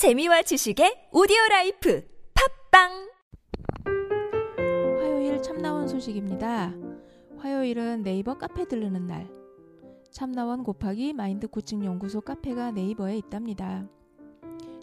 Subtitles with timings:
[0.00, 2.02] 재미와 지식의 오디오 라이프
[2.70, 3.10] 팟빵
[4.98, 6.72] 화요일 참나원 소식입니다.
[7.36, 9.28] 화요일은 네이버 카페 들르는 날.
[10.10, 13.86] 참나원 곱하기 마인드 코칭 연구소 카페가 네이버에 있답니다.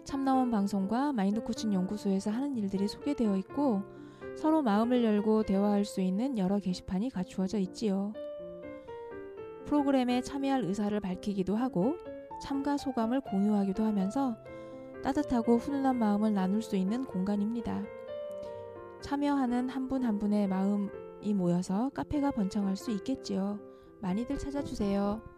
[0.04, 3.82] 참나원 방송과 마인드 코칭 연구소에서 하는 일들이 소개되어 있고
[4.36, 8.12] 서로 마음을 열고 대화할 수 있는 여러 게시판이 갖추어져 있지요.
[9.64, 11.96] 프로그램에 참여할 의사를 밝히기도 하고
[12.40, 14.36] 참가 소감을 공유하기도 하면서
[15.08, 17.82] 따뜻하고 훈훈한 마음을 나눌 수 있는 공간입니다.
[19.00, 23.58] 참여하는 한분한 분의 마음이 모여서 카페가 번창할 수 있겠지요.
[24.00, 25.37] 많이들 찾아주세요.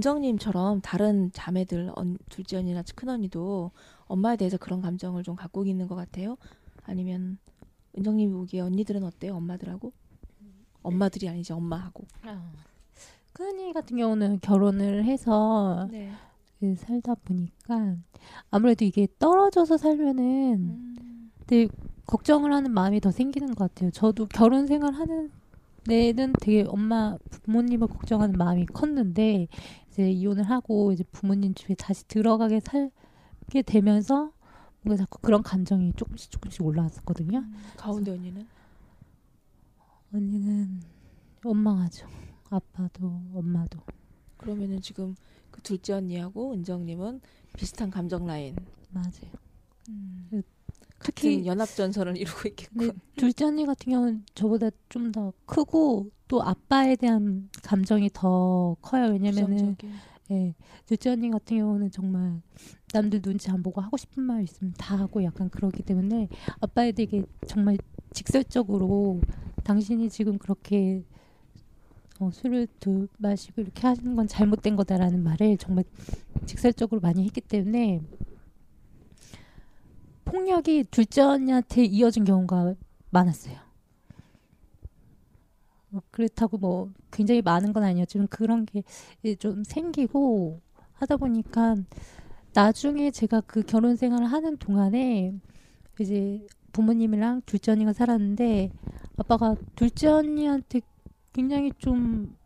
[0.00, 3.70] 은정님처럼 다른 자매들, 언, 둘째 언니나 큰 언니도
[4.06, 6.38] 엄마에 대해서 그런 감정을 좀 갖고 있는 것 같아요.
[6.84, 7.36] 아니면
[7.98, 9.36] 은정님이 보기에 언니들은 어때요?
[9.36, 9.92] 엄마들하고?
[10.82, 12.04] 엄마들이 아니지 엄마하고.
[12.22, 12.50] 아,
[13.34, 16.10] 큰언니 같은 경우는 결혼을 해서 네.
[16.58, 17.96] 그 살다 보니까
[18.50, 21.68] 아무래도 이게 떨어져서 살면은 음, 되게
[22.06, 23.90] 걱정을 하는 마음이 더 생기는 것 같아요.
[23.90, 25.30] 저도 결혼 생활 하는
[25.86, 29.48] 내는 되게 엄마 부모님을 걱정하는 마음이 컸는데
[29.90, 34.32] 이제 이혼을 하고 이제 부모님 집에 다시 들어가게 살게 되면서
[34.82, 37.44] 뭔가 자꾸 그런 감정이 조금씩 조금씩 올라왔었거든요.
[37.76, 38.46] 가운데 언니는?
[40.12, 40.80] 언니는
[41.44, 42.06] 원망하죠.
[42.48, 43.80] 아빠도 엄마도.
[44.36, 45.14] 그러면은 지금
[45.50, 47.20] 그 둘째 언니하고 은정님은
[47.56, 48.56] 비슷한 감정 라인.
[48.90, 49.30] 맞아요.
[50.30, 50.42] 같은
[51.02, 52.86] 특히 연합 전선을 이루고 있겠군.
[52.88, 59.10] 네, 둘째 언니 같은 경우는 저보다 좀 더 크고 또 아빠에 대한 감정이 더 커요.
[59.12, 59.76] 왜냐면은.
[60.30, 60.54] 예,
[60.86, 62.40] 둘째 언니 같은 경우는 정말
[62.92, 66.28] 남들 눈치 안 보고 하고 싶은 말 있으면 다 하고 약간 그러기 때문에
[66.60, 67.76] 아빠에 되게 정말
[68.12, 69.20] 직설적으로
[69.64, 71.02] 당신이 지금 그렇게
[72.20, 75.84] 어, 술을 두 마시고 이렇게 하시는 건 잘못된 거다라는 말을 정말
[76.46, 78.00] 직설적으로 많이 했기 때문에
[80.30, 82.74] 폭력이 둘째 언니한테 이어진 경우가
[83.10, 83.56] 많았어요.
[85.88, 88.82] 뭐 그렇다고 뭐 굉장히 많은 건 아니었지만 그런 게
[89.38, 90.60] 좀 생기고
[90.94, 91.76] 하다 보니까
[92.54, 95.34] 나중에 제가 그 결혼 생활을 하는 동안에
[95.98, 98.70] 이제 부모님이랑 둘째 언니가 살았는데
[99.16, 100.80] 아빠가 둘째 언니한테
[101.32, 102.36] 굉장히 좀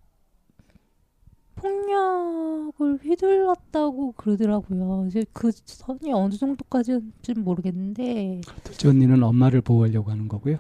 [1.65, 5.07] 폭력을 휘둘렀다고 그러더라고요.
[5.09, 10.59] 이제 그 선이 어느 정도까지는 모르겠는데 둘째 언니는 엄마를 보호하려고 하는 거고요.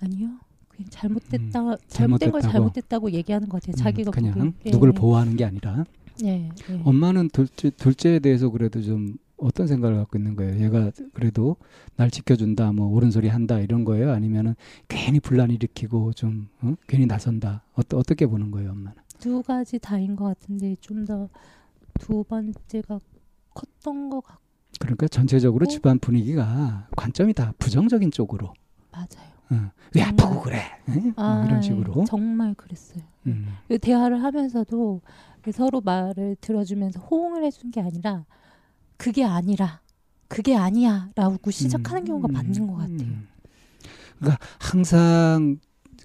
[0.00, 0.30] 아니요.
[0.68, 3.12] 그냥 잘못됐다, 잘못된 걸 잘못됐다고.
[3.12, 3.74] 얘기하는 것 같아요.
[3.74, 4.54] 음, 자기가 그냥 보기엔.
[4.66, 4.70] 예.
[4.72, 5.84] 누구를 보호하는 게 아니라
[6.24, 6.80] 예, 예.
[6.84, 10.58] 엄마는 둘째 둘째에 대해서 그래도 좀 어떤 생각을 갖고 있는 거예요?
[10.64, 11.56] 얘가 그래도
[11.96, 14.12] 날 지켜준다, 뭐 옳은 소리 한다 이런 거예요?
[14.12, 14.54] 아니면은
[14.88, 16.74] 괜히 분란 일으키고 좀 어?
[16.86, 17.62] 괜히 나선다?
[17.74, 18.94] 어떠, 어떻게 보는 거예요, 엄마는?
[19.18, 21.28] 두 가지 다인 것 같은데 좀 더
[21.98, 23.00] 두 번째가
[23.54, 24.42] 컸던 것 같고
[24.80, 25.66] 그러니까 전체적으로 어?
[25.66, 28.52] 집안 분위기가 관점이 다 부정적인 쪽으로.
[28.92, 29.30] 맞아요.
[29.50, 29.70] 어.
[29.94, 30.26] 왜 정말.
[30.26, 30.58] 아프고 그래?
[30.90, 31.00] 에?
[31.00, 32.04] 뭐 아, 이런 예, 식으로.
[32.06, 33.02] 정말 그랬어요.
[33.26, 33.46] 음.
[33.68, 35.00] 그 대화를 하면서도
[35.52, 38.26] 서로 말을 들어주면서 호응을 해준 게 아니라
[38.96, 39.80] 그게 아니라
[40.28, 43.00] 그게 아니야라고 시작하는 경우가 음, 많은 것 같아요.
[43.00, 43.28] 음.
[44.18, 45.58] 그러니까 항상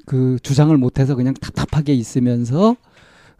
[0.06, 2.76] 그 주장을 못해서 그냥 답답하게 있으면서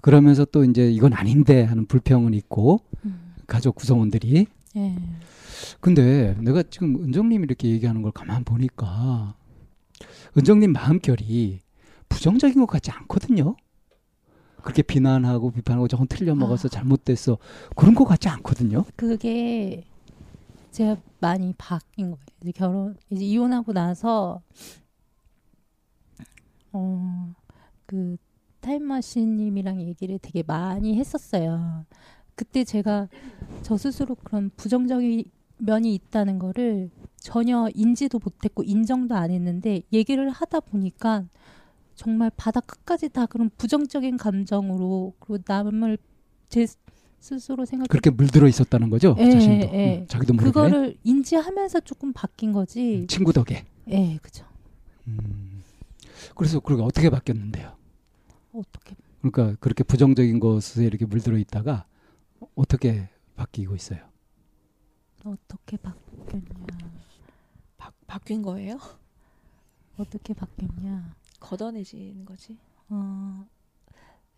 [0.02, 3.34] 그러면서 또 이제 이건 아닌데 하는 불평은 있고 음.
[3.48, 4.96] 가족 구성원들이 예.
[5.80, 9.36] 근데 내가 지금 은정님이 이렇게 얘기하는 걸 가만 보니까
[10.38, 11.60] 은정님 마음결이
[12.10, 13.56] 부정적인 것 같지 않거든요.
[14.62, 16.70] 그렇게 비난하고 비판하고 저건 틀려 먹어서 아.
[16.70, 17.38] 잘못됐어
[17.76, 18.86] 그런 것 같지 않거든요.
[18.96, 19.84] 그게
[20.72, 22.26] 제가 많이 바뀐 거예요.
[22.42, 24.42] 이제 결혼 이제 이혼하고 나서
[26.72, 27.34] 어
[27.92, 28.16] 그
[28.62, 31.86] 타임머신님이랑 얘기를 되게 많이 했었어요.
[32.36, 33.10] 그때 제가
[33.64, 35.26] 저 스스로 그런 부정적인
[35.58, 41.26] 면이 있다는 거를 전혀 인지도 못했고 인정도 안 했는데 얘기를 하다 보니까
[41.96, 45.98] 정말 바닥 끝까지 다 그런 부정적인 감정으로 그리고 남을
[46.50, 46.68] 제
[47.20, 49.16] 스스로 생각 그렇게 물들어 있었다는 거죠.
[49.20, 50.00] 예, 자신도 예.
[50.00, 53.06] 음, 자기도 모르게 그거를 인지하면서 조금 바뀐 거지.
[53.08, 53.66] 친구 덕에.
[53.90, 54.46] 예, 그죠.
[55.08, 55.64] 음.
[56.36, 57.76] 그래서 그렇게 어떻게 바뀌었는데요?
[58.54, 61.86] 어떻게 그러니까 그렇게 부정적인 것에 이렇게 물들어 있다가
[62.56, 64.00] 어떻게 바뀌고 있어요?
[65.24, 66.46] 어떻게 바뀌었냐?
[67.78, 68.80] 바, 바뀐 거예요?
[69.98, 71.16] 어떻게 바뀌었냐?
[71.42, 72.58] 걷어내지는 거지.
[72.90, 73.46] 어,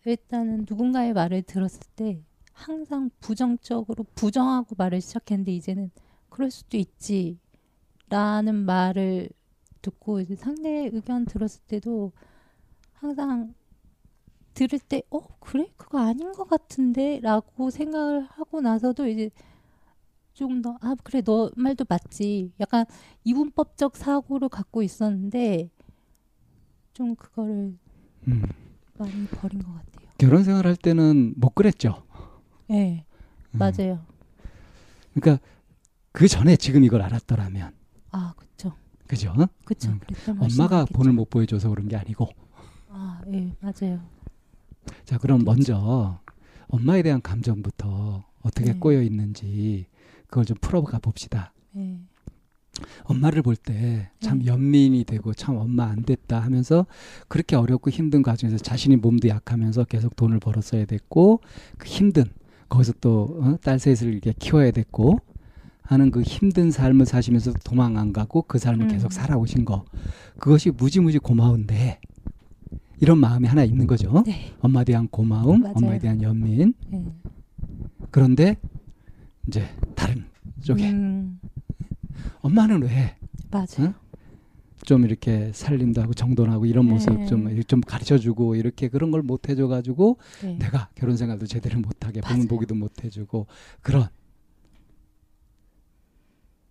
[0.04, 2.22] 일단은 누군가의 말을 들었을 때
[2.52, 5.90] 항상 부정적으로 부정하고 말을 시작했는데 이제는
[6.28, 7.38] 그럴 수도 있지
[8.10, 9.30] 라는 말을
[9.82, 12.12] 듣고 이제 상대의 의견 들었을 때도
[12.94, 13.54] 항상
[14.54, 19.30] 들을 때 어 그래 그거 아닌 것 같은데 라고 생각을 하고 나서도 이제
[20.34, 22.84] 조금 더 아 그래 너 말도 맞지 약간
[23.24, 25.70] 이분법적 사고를 갖고 있었는데
[26.94, 27.76] 좀 그거를
[28.28, 28.42] 음.
[28.96, 30.08] 많이 버린 것 같아요.
[30.16, 32.04] 결혼 생활할 때는 못 그랬죠.
[32.68, 33.04] 네,
[33.52, 33.58] 음.
[33.58, 34.00] 맞아요.
[35.12, 35.44] 그러니까
[36.12, 37.74] 그 전에 지금 이걸 알았더라면
[38.12, 38.72] 아, 그쵸.
[39.08, 39.34] 그죠?
[39.64, 39.90] 그쵸.
[39.90, 40.00] 음.
[40.28, 40.86] 엄마가 말씀이겠죠.
[40.94, 42.28] 본을 못 보여줘서 그런 게 아니고
[42.88, 44.00] 아, 예, 맞아요.
[45.04, 46.20] 자 그럼 먼저
[46.68, 48.78] 엄마에 대한 감정부터 어떻게 네.
[48.78, 49.86] 꼬여 있는지
[50.28, 51.52] 그걸 좀 풀어가 봅시다.
[51.76, 51.98] 예,
[53.04, 54.46] 엄마를 볼 때참 네.
[54.46, 56.86] 연민이 되고 참 엄마 안 됐다 하면서
[57.28, 61.40] 그렇게 어렵고 힘든 과정에서 자신이 몸도 약하면서 계속 돈을 벌었어야 됐고
[61.78, 62.24] 그 힘든
[62.68, 65.18] 거기서 또 어, 딸 셋을 이렇게 키워야 됐고
[65.82, 68.88] 하는 그 힘든 삶을 사시면서 도망 안 가고 그 삶을 음.
[68.88, 69.84] 계속 살아오신 거
[70.38, 72.00] 그것이 무지무지 고마운데
[73.00, 74.22] 이런 마음이 하나 있는 거죠.
[74.26, 75.74] 네, 엄마에 대한 고마움, 맞아요.
[75.76, 76.72] 엄마에 대한 연민.
[76.92, 77.04] 예.
[78.10, 78.56] 그런데
[79.46, 80.24] 이제 다른
[80.62, 81.38] 쪽에 음,
[82.40, 83.16] 엄마는 왜
[83.50, 83.66] 맞아요.
[83.80, 83.94] 응?
[84.84, 87.26] 좀 이렇게 살림도 하고 정돈하고 이런 모습 네.
[87.26, 90.58] 좀, 좀 가르쳐주고 이렇게 그런 걸 못 해줘가지고 네.
[90.58, 92.34] 내가 결혼 생활도 제대로 못하게 맞아요.
[92.34, 93.46] 보는 보기도 못 해주고
[93.80, 94.08] 그런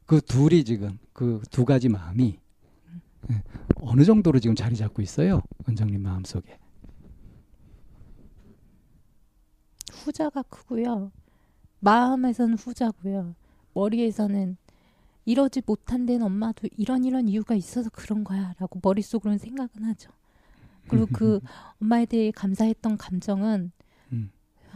[0.06, 2.38] 그 둘이 지금 그 두 가지 마음이
[3.32, 3.42] 예,
[3.76, 6.60] 어느 정도로 지금 자리 잡고 있어요 은정님 마음 속에
[9.94, 11.12] 후자가 크고요.
[11.80, 13.36] 마음에서는 후자고요.
[13.74, 14.58] 머리에서는
[15.26, 20.12] 이러지 못한 데는 엄마도 이런 이런 이유가 있어서 그런 거야라고 머릿속으로는 생각은 하죠.
[20.88, 21.40] 그리고 그
[21.82, 23.72] 엄마에 대해 감사했던 감정은
[24.12, 24.32] 음.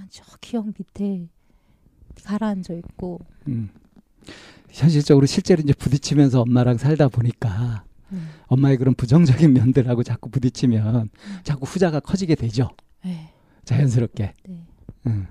[0.09, 1.27] 저 기억 밑에
[2.23, 3.69] 가라앉아 있고 음.
[4.69, 8.29] 현실적으로 실제로 이제 부딪히면서 엄마랑 살다 보니까 음.
[8.47, 11.09] 엄마의 그런 부정적인 면들하고 자꾸 부딪히면
[11.43, 12.69] 자꾸 후자가 커지게 되죠
[13.03, 13.33] 네,
[13.65, 14.65] 자연스럽게 네,
[15.07, 15.27] 음.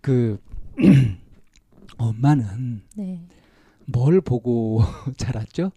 [0.00, 0.38] 그
[1.96, 3.26] 엄마는 네.
[3.92, 4.80] 뭘 보고
[5.16, 5.72] 자랐죠?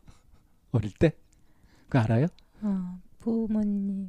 [0.72, 1.13] 어릴 때?
[1.89, 2.27] 그 알아요?
[2.62, 4.08] 어, 부모님을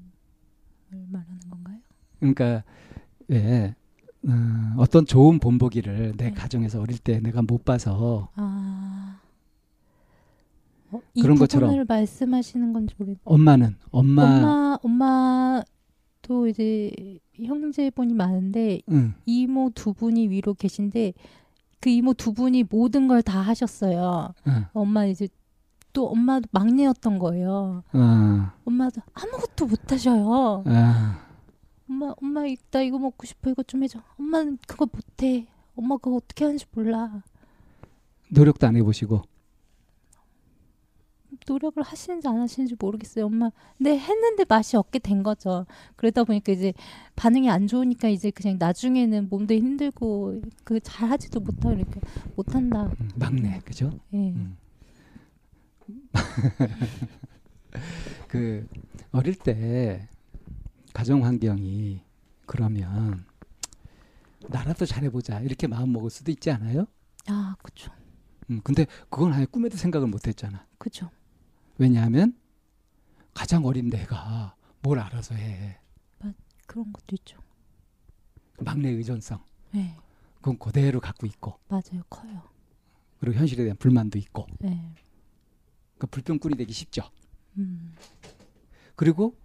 [0.90, 1.78] 말하는 건가요?
[2.18, 2.64] 그러니까
[3.30, 3.74] 예.
[4.26, 4.30] 어,
[4.78, 6.32] 어떤 좋은 본보기를 내 네.
[6.32, 9.20] 가정에서 어릴 때 내가 못 봐서 아,
[10.90, 11.84] 어, 이 그런 것처럼.
[11.86, 13.18] 말씀하시는 건지 모르겠.
[13.24, 15.58] 엄마는 엄마, 엄마
[16.24, 16.90] 엄마도 이제
[17.34, 21.12] 형제분이 많은데 응, 이모 두 분이 위로 계신데
[21.84, 24.32] 그 이모 두 분이 모든 걸 다 하셨어요.
[24.46, 25.28] 응, 엄마 이제
[25.92, 27.82] 또 엄마도 막내였던 거예요.
[27.92, 30.64] 어, 엄마도 아무것도 못 하셔요.
[30.66, 31.18] 아,
[31.88, 34.00] 엄마 엄마 이- 나 이거 먹고 싶어 이거 좀 해줘.
[34.18, 35.46] 엄마는 그거 못해.
[35.76, 37.22] 엄마 그거 어떻게 하는지 몰라.
[38.30, 39.22] 노력도 안 해보시고
[41.46, 43.26] 노력을 하시는지 안 하시는지 모르겠어요.
[43.26, 43.50] 엄마.
[43.76, 45.66] 근데 했는데 맛이 없게 된 거죠.
[45.96, 46.72] 그러다 보니까 이제
[47.16, 52.00] 반응이 안 좋으니까 이제 그냥 나중에는 몸도 힘들고 그 잘하지도 못하고 이렇게
[52.36, 52.84] 못한다.
[52.84, 53.98] 음, 막내 그죠?
[54.12, 54.30] 예.
[54.30, 54.56] 음.
[58.28, 58.66] 그
[59.12, 60.08] 어릴 때
[60.92, 62.00] 가정 환경이
[62.46, 63.24] 그러면
[64.48, 66.86] 나라도 잘해보자 이렇게 마음 먹을 수도 있지 않아요?
[67.26, 67.90] 아, 그쵸.
[68.50, 70.66] 음, 근데 그건 아예 꿈에도 생각을 못했잖아.
[70.78, 71.10] 그쵸.
[71.78, 72.36] 왜냐하면
[73.32, 75.78] 가장 어린 내가 뭘 알아서 해.
[76.66, 77.38] 그런 것도 있죠.
[78.60, 79.38] 막내 의존성
[79.72, 79.96] 네,
[80.36, 82.02] 그건 그대로 갖고 있고 맞아요.
[82.08, 82.42] 커요.
[83.20, 84.94] 그리고 현실에 대한 불만도 있고 네.
[85.98, 87.02] 그 불평꾼이 되기 쉽죠.
[87.58, 87.94] 음,
[88.96, 89.36] 그리고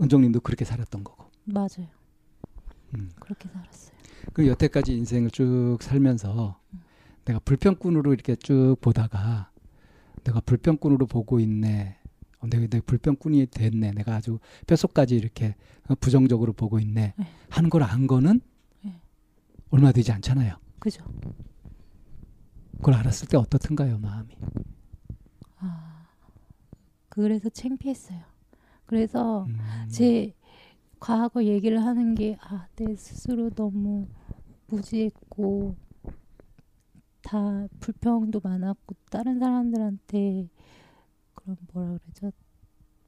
[0.00, 1.30] 은정님도 그렇게 살았던 거고.
[1.44, 1.88] 맞아요.
[2.94, 3.10] 음.
[3.20, 3.94] 그렇게 살았어요.
[4.32, 6.60] 그 여태까지 인생을 쭉 살면서
[7.24, 9.50] 내가 불평꾼으로 이렇게 쭉 보다가
[10.24, 11.98] 내가 불평꾼으로 보고 있네.
[12.40, 13.92] 어, 내가, 내가 불평꾼이 됐네.
[13.92, 15.54] 내가 아주 뼛속까지 이렇게
[15.88, 17.14] 어, 부정적으로 보고 있네.
[17.16, 17.26] 네.
[17.50, 18.40] 하는 걸 안 거는
[18.82, 19.00] 네.
[19.70, 20.56] 얼마 되지 않잖아요.
[20.78, 21.04] 그죠?
[22.78, 24.36] 그걸 알았을 때 어떻든가요, 마음이.
[25.58, 26.06] 아,
[27.08, 28.20] 그래서 창피했어요.
[28.86, 29.58] 그래서 음.
[29.90, 30.34] 제
[31.00, 34.06] 과거 얘기를 하는 게, 아, 내 스스로 너무
[34.66, 35.76] 무지했고,
[37.24, 40.48] 다 불평도 많았고, 다른 사람들한테,
[41.34, 42.32] 그런 뭐라 그러죠?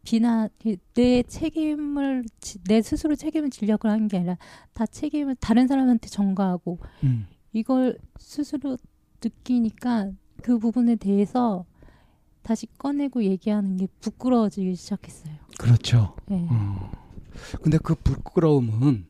[0.02, 0.48] 비난,
[0.94, 4.36] 내 책임을, 지- 내 스스로 책임을 지려고 한게 아니라,
[4.72, 7.26] 다 책임을 다른 사람한테 전가하고, 음.
[7.52, 8.76] 이걸 스스로
[9.22, 10.10] 느끼니까
[10.42, 11.64] 그 부분에 대해서
[12.42, 15.34] 다시 꺼내고 얘기하는 게 부끄러워지기 시작했어요.
[15.58, 16.14] 그렇죠.
[16.26, 16.46] 네.
[16.50, 16.90] 어.
[17.62, 19.06] 근데 그 부끄러움은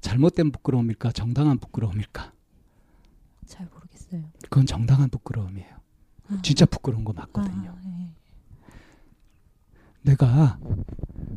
[0.00, 2.32] 잘못된 부끄러움일까, 정당한 부끄러움일까?
[4.10, 4.32] 잘 모르겠어요.
[4.42, 5.76] 그건 정당한 부끄러움이에요.
[6.28, 6.38] 아.
[6.42, 7.70] 진짜 부끄러운 거 맞거든요.
[7.70, 8.14] 아, 네.
[10.02, 10.58] 내가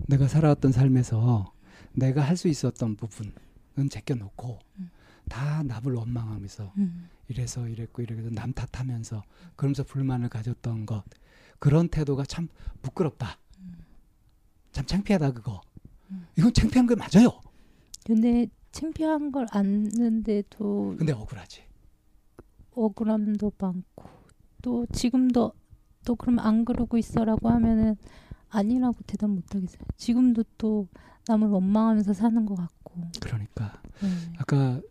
[0.08, 1.53] 내가 살아왔던 삶에서
[1.94, 4.89] 내가 할 수 있었던 부분은 제껴놓고 음.
[5.30, 9.24] 다 남을 원망하면서 음, 이래서 이랬고 이래서 남 탓하면서
[9.56, 11.03] 그러면서 불만을 가졌던 것
[11.60, 12.48] 그런 태도가 참
[12.82, 13.38] 부끄럽다.
[14.72, 15.62] 참 창피하다 그거.
[16.12, 16.25] 음.
[16.38, 17.39] 이건 창피한 게 맞아요.
[18.06, 21.62] 근데 창피한 걸 안는데도 근데 억울하지.
[22.75, 24.03] 억울함도 많고
[24.62, 25.53] 또 지금도
[26.06, 27.96] 또 그럼 안 그러고 있어라고 하면은
[28.50, 29.82] 아니라고 대답 못 하겠어요.
[29.98, 30.88] 지금도 또
[31.27, 33.01] 남을 원망하면서 사는 것 같고.
[33.22, 34.10] 그러니까 네.
[34.38, 34.82] 아까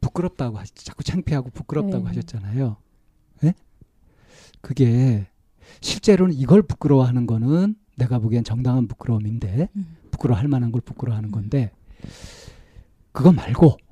[0.00, 2.08] 부끄럽다고 하시, 자꾸 창피하고 부끄럽다고 네.
[2.08, 2.76] 하셨잖아요.
[3.44, 3.54] 예?
[4.60, 5.26] 그게
[5.80, 9.96] 실제로는 이걸 부끄러워하는 거는 내가 보기엔 정당한 부끄러움인데 음.
[10.10, 11.72] 부끄러워할 만한 걸 부끄러워하는 건데
[13.12, 13.89] 그거 말고 음.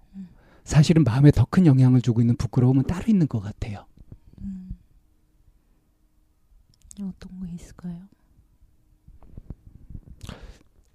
[0.68, 3.86] 사실은 마음에 더 큰 영향을 주고 있는 부끄러움은 따로 있는 것 같아요.
[4.42, 4.76] 음.
[7.00, 8.02] 어떤 거 있을까요?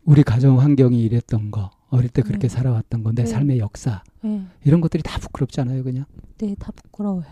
[0.05, 2.53] 우리 가정 환경이 이랬던 거, 어릴 때 그렇게 네.
[2.55, 3.25] 살아왔던 거, 내 네.
[3.31, 5.83] 삶의 역사 네, 이런 것들이 다 부끄럽잖아요.
[5.83, 6.05] 그냥
[6.37, 7.25] 네, 다 부끄러워요.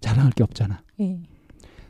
[0.00, 0.84] 자랑할 게 없잖아.
[1.00, 1.20] 예,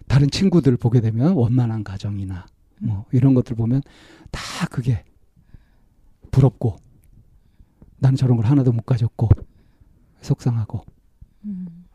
[0.06, 2.46] 다른 친구들 보게 되면 원만한 가정이나
[2.82, 2.86] 음.
[2.86, 3.82] 뭐 이런 것들 보면
[4.30, 5.04] 다 그게
[6.30, 6.76] 부럽고
[7.98, 9.28] 나는 저런 걸 하나도 못 가졌고
[10.22, 10.84] 속상하고
[11.44, 11.86] 음,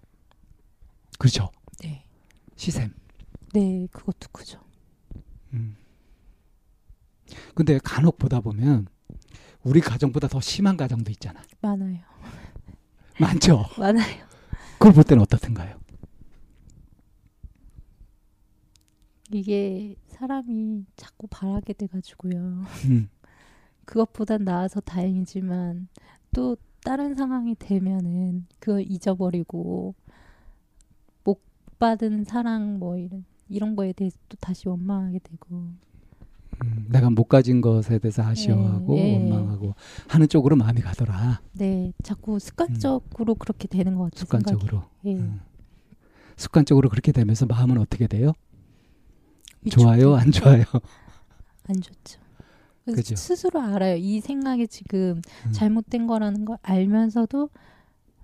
[1.17, 1.49] 그렇죠.
[1.81, 2.05] 네,
[2.55, 2.93] 시샘.
[3.53, 4.59] 네, 그것도 크죠.
[5.53, 5.75] 음.
[7.55, 8.87] 근데 간혹 보다 보면
[9.63, 11.41] 우리 가정보다 더 심한 가정도 있잖아.
[11.61, 11.99] 많아요,
[13.19, 13.65] 많죠.
[13.79, 14.27] 많아요.
[14.73, 15.77] 그걸 볼 때는 어떻든가요?
[19.31, 22.65] 이게 사람이 자꾸 바라게 돼가지고요.
[22.85, 23.09] 음.
[23.85, 25.87] 그것보단 나아서 다행이지만
[26.33, 29.93] 또 다른 상황이 되면은 그걸 잊어버리고
[31.25, 31.41] 못
[31.79, 35.47] 받은 사랑 뭐 이런 이런 거에 대해서 또 다시 원망하게 되고
[36.63, 39.31] 음, 내가 못 가진 것에 대해서 아쉬워하고 예, 예.
[39.31, 39.75] 원망하고
[40.07, 41.41] 하는 쪽으로 마음이 가더라.
[41.51, 44.19] 네 자꾸 습관적으로 그렇게 되는 것 같아요.
[44.19, 44.83] 습관적으로.
[45.03, 45.17] 예.
[45.17, 45.41] 음.
[46.37, 48.31] 습관적으로 그렇게 되면서 마음은 어떻게 돼요?
[49.63, 49.83] 위축돼.
[49.83, 50.63] 좋아요, 안 좋아요?
[51.67, 52.26] 안 좋죠.
[52.95, 53.15] 그죠.
[53.15, 53.95] 스스로 알아요.
[53.97, 55.51] 이 생각이 지금 음.
[55.51, 57.49] 잘못된 거라는 걸 알면서도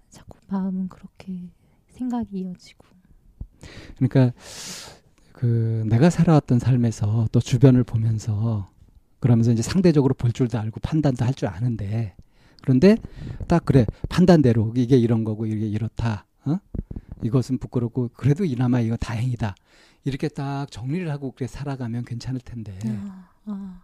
[0.10, 1.50] 자꾸 마음은 그렇게
[1.90, 2.86] 생각이 이어지고.
[3.98, 4.34] 그러니까
[5.32, 8.70] 그 내가 살아왔던 삶에서 또 주변을 보면서
[9.20, 12.16] 그러면서 이제 상대적으로 볼 줄도 알고 판단도 할 줄 아는데
[12.62, 12.98] 그런데
[13.48, 16.26] 딱 그래 판단대로 이게 이런 거고 이게 이렇다.
[16.46, 16.58] 어?
[17.24, 19.56] 이것은 부끄럽고 그래도 이나마 이거 다행이다.
[20.06, 23.82] 이렇게 딱 정리를 하고 그렇게 살아가면 괜찮을 텐데 아, 아,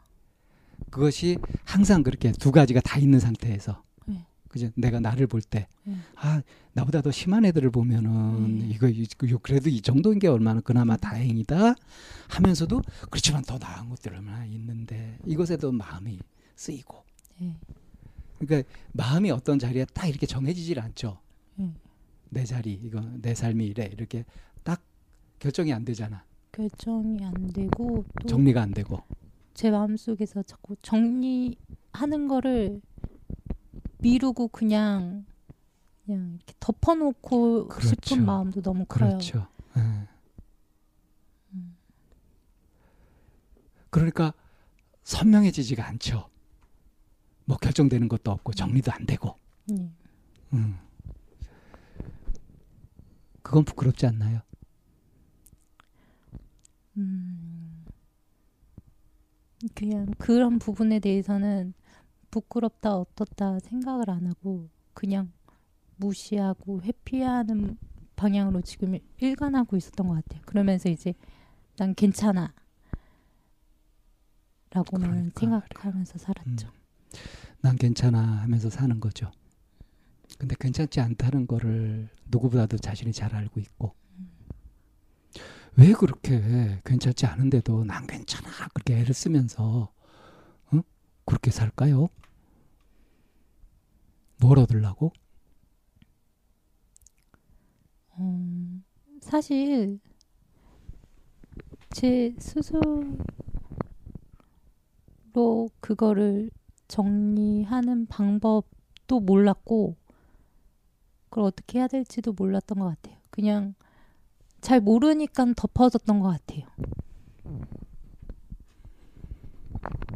[0.90, 4.26] 그것이 항상 그렇게 두 가지가 다 있는 상태에서 네.
[4.48, 4.70] 그죠?
[4.76, 5.96] 내가 나를 볼때 네.
[6.16, 6.42] 아
[6.74, 8.70] 나보다 더 심한 애들을 보면은 네.
[8.74, 9.06] 이거 이-
[9.42, 11.76] 그래도 이 정도인 게 얼마나 그나마 다행이다
[12.30, 16.20] 하면서도 그렇지만 더 나은 것들 얼마나 있는데 이것에도 마음이
[16.56, 17.04] 쓰이고
[17.40, 17.56] 네.
[18.40, 21.20] 그러니까 마음이 어떤 자리에 딱 이렇게 정해지질 않죠
[21.56, 21.74] 네.
[22.30, 24.24] 내 자리 이거 내 삶이 이래 이렇게
[24.64, 24.82] 딱
[25.40, 29.02] 결정이 안 되잖아 결정이 안 되고 또 정리가 안 되고
[29.60, 32.82] 제 마음속에서 자꾸 정리하는 거를
[33.98, 35.26] 미루고 그냥
[36.06, 37.90] 그냥 이렇게 덮어놓고 그렇죠.
[37.90, 39.10] 싶은 마음도 너무 커요.
[39.10, 39.82] 그렇죠 예.
[41.56, 41.76] 음.
[43.90, 44.34] 그러니까
[45.04, 46.30] 선명해지지가 않죠
[47.44, 49.36] 뭐 결정되는 것도 없고 정리도 안 되고.
[49.72, 49.92] 예.
[50.54, 50.78] 음.
[53.42, 54.40] 그건 부끄럽지 않나요?
[56.96, 57.39] 음,
[59.76, 61.74] 그냥 그런 부분에 대해서는
[62.32, 65.32] 부끄럽다 어떻다 생각을 안 하고 그냥
[65.98, 67.78] 무시하고 회피하는
[68.16, 70.42] 방향으로 지금 일관하고 있었던 것 같아요.
[70.46, 71.14] 그러면서 이제
[71.78, 72.54] 난 괜찮아
[74.72, 76.68] 라고만 그러니까 생각하면서 살았죠.
[76.68, 76.80] 음.
[77.62, 79.32] 난 괜찮아 하면서 사는 거죠.
[80.38, 83.96] 근데 괜찮지 않다는 거를 누구보다도 자신이 잘 알고 있고
[85.78, 89.92] 왜 그렇게 괜찮지 않은데도 난 괜찮아 그렇게 애를 쓰면서
[90.72, 90.82] 어?
[91.26, 92.10] 그렇게 살까요?
[94.38, 95.12] 뭘 얻으려고?
[98.20, 98.84] 음,
[99.22, 100.00] 사실
[101.92, 103.04] 제 스스로
[105.82, 106.50] 그거를
[106.88, 109.96] 정리하는 방법도 몰랐고
[111.30, 113.18] 그걸 어떻게 해야 될지도 몰랐던 것 같아요.
[113.30, 113.74] 그냥
[114.62, 116.66] 잘 모르니까 덮어졌던 것 같아요.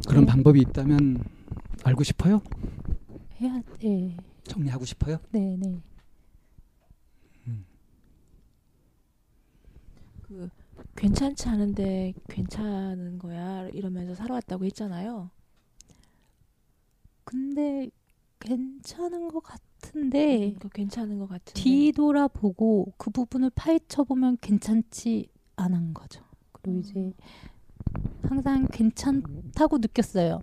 [0.08, 0.32] 그런 네.
[0.32, 1.24] 방법이 있다면
[1.84, 2.40] 알고 싶어요?
[3.40, 4.16] 해야 돼.
[4.44, 5.18] 정리하고 싶어요?
[5.30, 5.82] 네, 네.
[10.22, 10.48] 그
[10.96, 15.30] 괜찮지 않은데 괜찮은 거야 이러면서 살아왔다고 했잖아요.
[17.24, 17.90] 근데
[18.40, 19.60] 괜찮은 것 같
[19.96, 21.60] 은데 그 괜찮은 것 같은데.
[21.60, 26.22] 뒤돌아보고 그 부분을 파헤쳐 보면 괜찮지 않은 거죠.
[26.52, 27.12] 그리고 이제
[28.22, 30.40] 항상 괜찮다고 느꼈어요.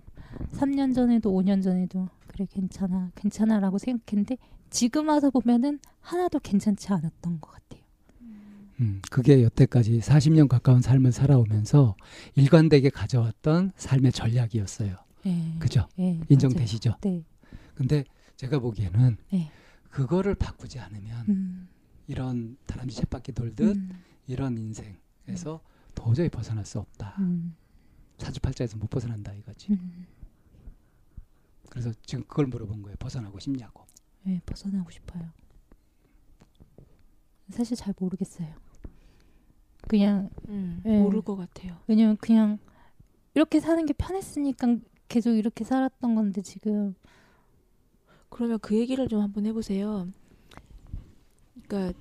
[0.52, 4.38] 3년 전에도 5년 전에도 그래 괜찮아 괜찮아라고 생각했는데
[4.70, 7.82] 지금 와서 보면은 하나도 괜찮지 않았던 것 같아요.
[8.80, 11.94] 음, 그게 여태까지 40년 가까운 삶을 살아오면서
[12.34, 14.96] 일관되게 가져왔던 삶의 전략이었어요.
[15.26, 15.58] 예.
[15.58, 15.86] 그죠?
[15.98, 16.90] 예, 인정되시죠?
[16.90, 17.16] 맞아요.
[17.18, 17.24] 네.
[17.74, 18.04] 근데
[18.36, 19.50] 제가 보기에는 네.
[19.90, 21.68] 그거를 바꾸지 않으면 음,
[22.06, 25.60] 이런 다람쥐 쳇바퀴 돌듯 음, 이런 인생에서
[25.94, 27.16] 도저히 벗어날 수 없다.
[27.18, 27.54] 음,
[28.18, 29.72] 사주팔자에서 못 벗어난다 이거지.
[29.72, 30.06] 음.
[31.68, 32.96] 그래서 지금 그걸 물어본 거예요.
[32.98, 33.86] 벗어나고 싶냐고.
[34.24, 35.30] 네, 벗어나고 싶어요.
[37.50, 38.54] 사실 잘 모르겠어요.
[39.88, 40.98] 그냥 음, 예.
[40.98, 41.78] 모를 것 같아요.
[41.86, 42.58] 왜냐면 그냥
[43.34, 44.76] 이렇게 사는 게 편했으니까
[45.08, 46.94] 계속 이렇게 살았던 건데 지금
[48.32, 50.08] 그러면 그 얘기를 좀 한번 해보세요.
[51.68, 51.98] 그러니까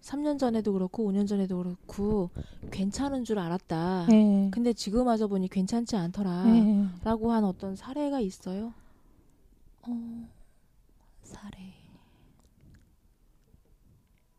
[0.00, 2.30] 3년 전에도 그렇고 5년 전에도 그렇고
[2.70, 4.06] 괜찮은 줄 알았다.
[4.12, 4.50] 예.
[4.52, 6.44] 근데 지금 와서 보니 괜찮지 않더라.
[6.46, 6.86] 예.
[7.04, 8.72] 라고 한 어떤 사례가 있어요?
[9.82, 10.28] 어,
[11.22, 11.74] 사례.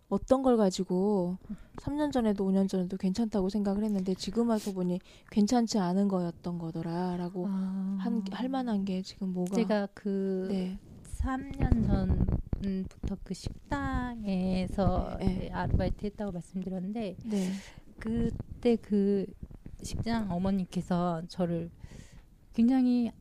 [0.08, 1.38] 어떤 걸 가지고
[1.78, 5.00] 3년 전에도 5년 전에도 괜찮다고 생각을 했는데 지금 와서 보니
[5.32, 10.78] 괜찮지 않은 거였던 거더라라고 아, 한, 할 만한 게 지금 뭐가 제가 그 네.
[11.24, 11.88] 3년
[12.62, 15.50] 전부터 그 식당에서 네.
[15.52, 17.52] 아르바이트 했다고 말씀드렸는데 네.
[17.98, 19.26] 그때 그
[19.82, 21.70] 식당 어머니께서 저를
[22.54, 23.12] 굉장히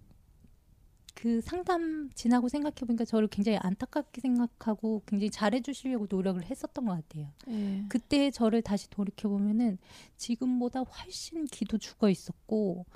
[1.14, 6.94] 그 상담 지나고 생각해 보니까 저를 굉장히 안타깝게 생각하고 굉장히 잘해 주시려고 노력을 했었던 것
[6.94, 7.28] 같아요.
[7.46, 7.84] 네.
[7.88, 9.78] 그때 저를 다시 돌이켜 보면은
[10.16, 12.86] 지금보다 훨씬 기도 죽어 있었고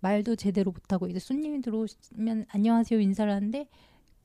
[0.00, 3.66] 말도 제대로 못하고 이제 손님이 들어오시면 안녕하세요 인사를 하는데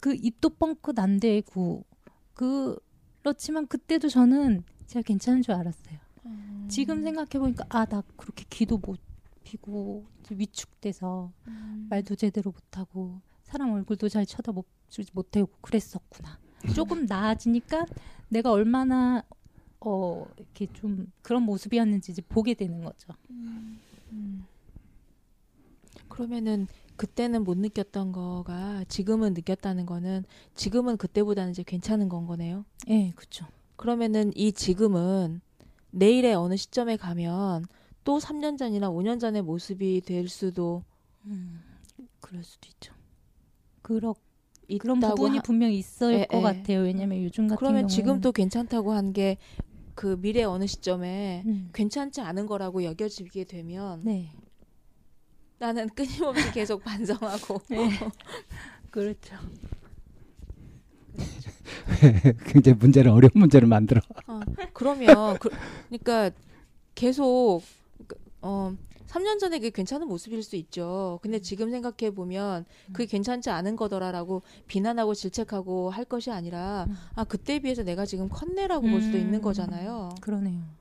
[0.02, 1.86] 그 입도 뻥끗 안 대고
[2.34, 2.78] 그
[3.22, 5.98] 그렇지만 그때도 저는 제가 괜찮은 줄 알았어요.
[6.26, 6.68] 음.
[6.70, 9.00] 지금 생각해 보니까 아 나 그렇게 기도 못
[9.44, 11.88] 피고 위축돼서 음.
[11.90, 16.40] 말도 제대로 못하고 사람 얼굴도 잘 쳐다보지 못하고 그랬었구나.
[16.76, 17.86] 조금 나아지니까
[18.30, 19.24] 내가 얼마나
[19.82, 23.14] 어 이렇게 좀 그런 모습이었는지 이제 보게 되는 거죠.
[23.30, 24.46] 음.
[26.08, 26.68] 그러면은
[27.06, 32.64] 그때는 못 느꼈던 거가 지금은 느꼈다는 거는 지금은 그때보다는 이제 괜찮은 건 거네요.
[32.90, 33.48] 예, 그렇죠.
[33.76, 35.42] 그러면은 이 지금은
[35.90, 37.66] 내일의 어느 시점에 가면
[38.04, 40.84] 또 3년 전이나 5년 전의 모습이 될 수도
[41.26, 41.60] 음,
[42.20, 42.94] 그럴 수도 있죠.
[43.82, 44.14] 그렇
[44.80, 46.42] 그런 부분이 하- 분명 있을 예, 것 예.
[46.44, 46.82] 같아요.
[46.82, 49.38] 왜냐면 요즘 같은 그러면 경우는 지금 또 괜찮다고 한 게
[49.96, 54.32] 그 미래 어느 시점에 음, 괜찮지 않은 거라고 여겨지게 되면 네,
[55.62, 57.62] 나는 끊임없이 계속 반성하고
[58.89, 59.36] 그렇죠.
[62.47, 64.02] 굉장히 문제를 어려운 문제를 만들어.
[64.26, 64.39] 어,
[64.74, 65.50] 그러면 그,
[65.88, 66.32] 그러니까
[66.95, 67.62] 계속
[68.08, 71.19] 그, 어 3년 전에 그게 괜찮은 모습일 수 있죠.
[71.21, 76.95] 근데 지금 생각해 보면 그게 괜찮지 않은 거더라라고 비난하고 질책하고 할 것이 아니라 음.
[77.13, 80.10] 아 그때에 비해서 내가 지금 컸네라고 볼 수도 있는 음, 거잖아요.
[80.21, 80.81] 그러네요.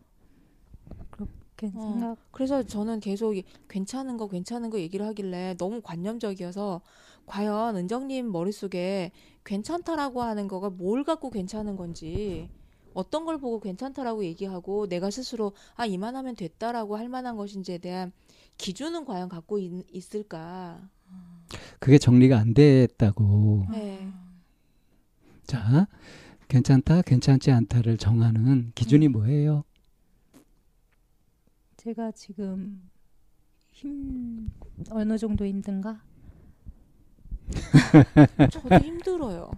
[1.61, 1.81] 그렇게 어.
[1.83, 2.17] 생각.
[2.33, 6.81] 그래서 저는 계속 이 괜찮은 거 괜찮은 거 얘기를 하길래 너무 관념적이어서
[7.27, 9.13] 과연 은정님 머릿속에
[9.45, 12.49] 괜찮다라고 하는 거가 뭘 갖고 괜찮은 건지
[12.95, 18.13] 어떤 걸 보고 괜찮다라고 얘기하고 내가 스스로 아 이만하면 됐다라고 할 만한 것인지에 대한
[18.57, 20.81] 기준은 과연 갖고 있, 있을까?
[21.79, 23.67] 그게 정리가 안 됐다고.
[23.71, 24.09] 네.
[25.47, 25.89] 자,
[26.49, 29.65] 괜찮다, 괜찮지 않다를 정하는 기준이 뭐예요?
[31.81, 32.91] 제가 지금
[33.71, 34.51] 힘
[34.91, 36.03] 어느 정도 힘든가?
[38.53, 39.51] 저도 힘들어요.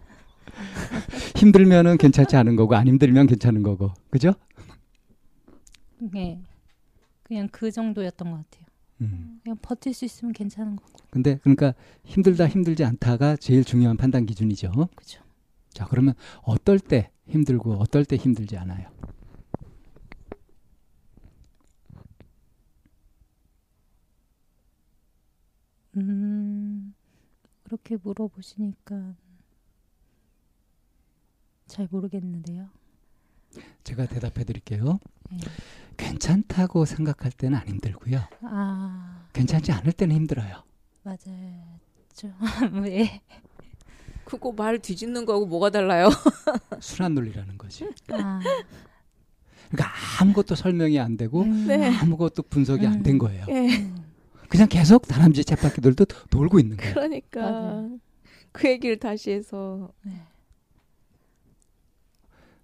[1.34, 3.92] 힘들면은 괜찮지 않은 거고 안 힘들면 괜찮은 거고.
[4.08, 4.34] 그죠?
[5.98, 6.40] 네.
[7.24, 8.66] 그냥 그 정도였던 것 같아요.
[9.00, 9.40] 음.
[9.42, 10.92] 그냥 버틸 수 있으면 괜찮은 거고.
[11.10, 14.70] 근데 그러니까 힘들다 힘들지 않다가 제일 중요한 판단 기준이죠.
[14.94, 15.20] 그죠.
[15.70, 18.86] 자, 그러면 어떨 때 힘들고 어떨 때 힘들지 않아요?
[25.96, 26.94] 음,
[27.64, 29.14] 그렇게 물어보시니까
[31.66, 32.68] 잘 모르겠는데요.
[33.84, 34.98] 제가 대답해 드릴게요.
[35.30, 35.38] 네.
[35.96, 38.20] 괜찮다고 생각할 때는 안 힘들고요.
[38.42, 40.62] 아, 괜찮지 않을 때는 힘들어요.
[41.02, 41.78] 맞아요.
[42.14, 42.32] 좀,
[42.84, 43.20] 왜?
[44.24, 46.08] 그거 말 뒤집는 거하고 뭐가 달라요?
[46.80, 47.84] 순환 논리라는 거지.
[48.08, 48.40] 아,
[49.70, 51.88] 그러니까 아무것도 설명이 안 되고 음, 네.
[51.98, 53.18] 아무것도 분석이 안된 음.
[53.18, 53.46] 거예요.
[53.48, 54.01] 예.
[54.52, 56.94] 음, 그냥 계속 다람쥐 쳇바퀴들도 돌고 있는 거예요.
[56.94, 57.98] 그러니까 맞아요.
[58.52, 60.12] 그 얘기를 다시 해서 네.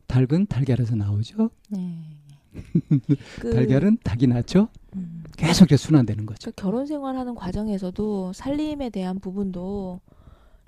[0.07, 1.51] 닭은 달걀에서 나오죠.
[1.71, 1.99] 네.
[3.41, 4.69] 그 달걀은 닭이 낳죠.
[4.97, 6.51] 음, 계속 순환되는 거죠.
[6.51, 10.01] 그 결혼 생활하는 과정에서도 살림에 대한 부분도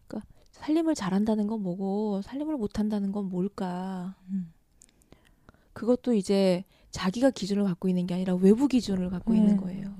[0.06, 4.14] 그러니까 살림을 잘한다는 건 뭐고 살림을 못한다는 건 뭘까?
[4.28, 4.52] 음.
[5.74, 9.94] 그것도 이제 자기가 기준을 갖고 있는 게 아니라 외부 기준을 갖고 있는 네, 거예요.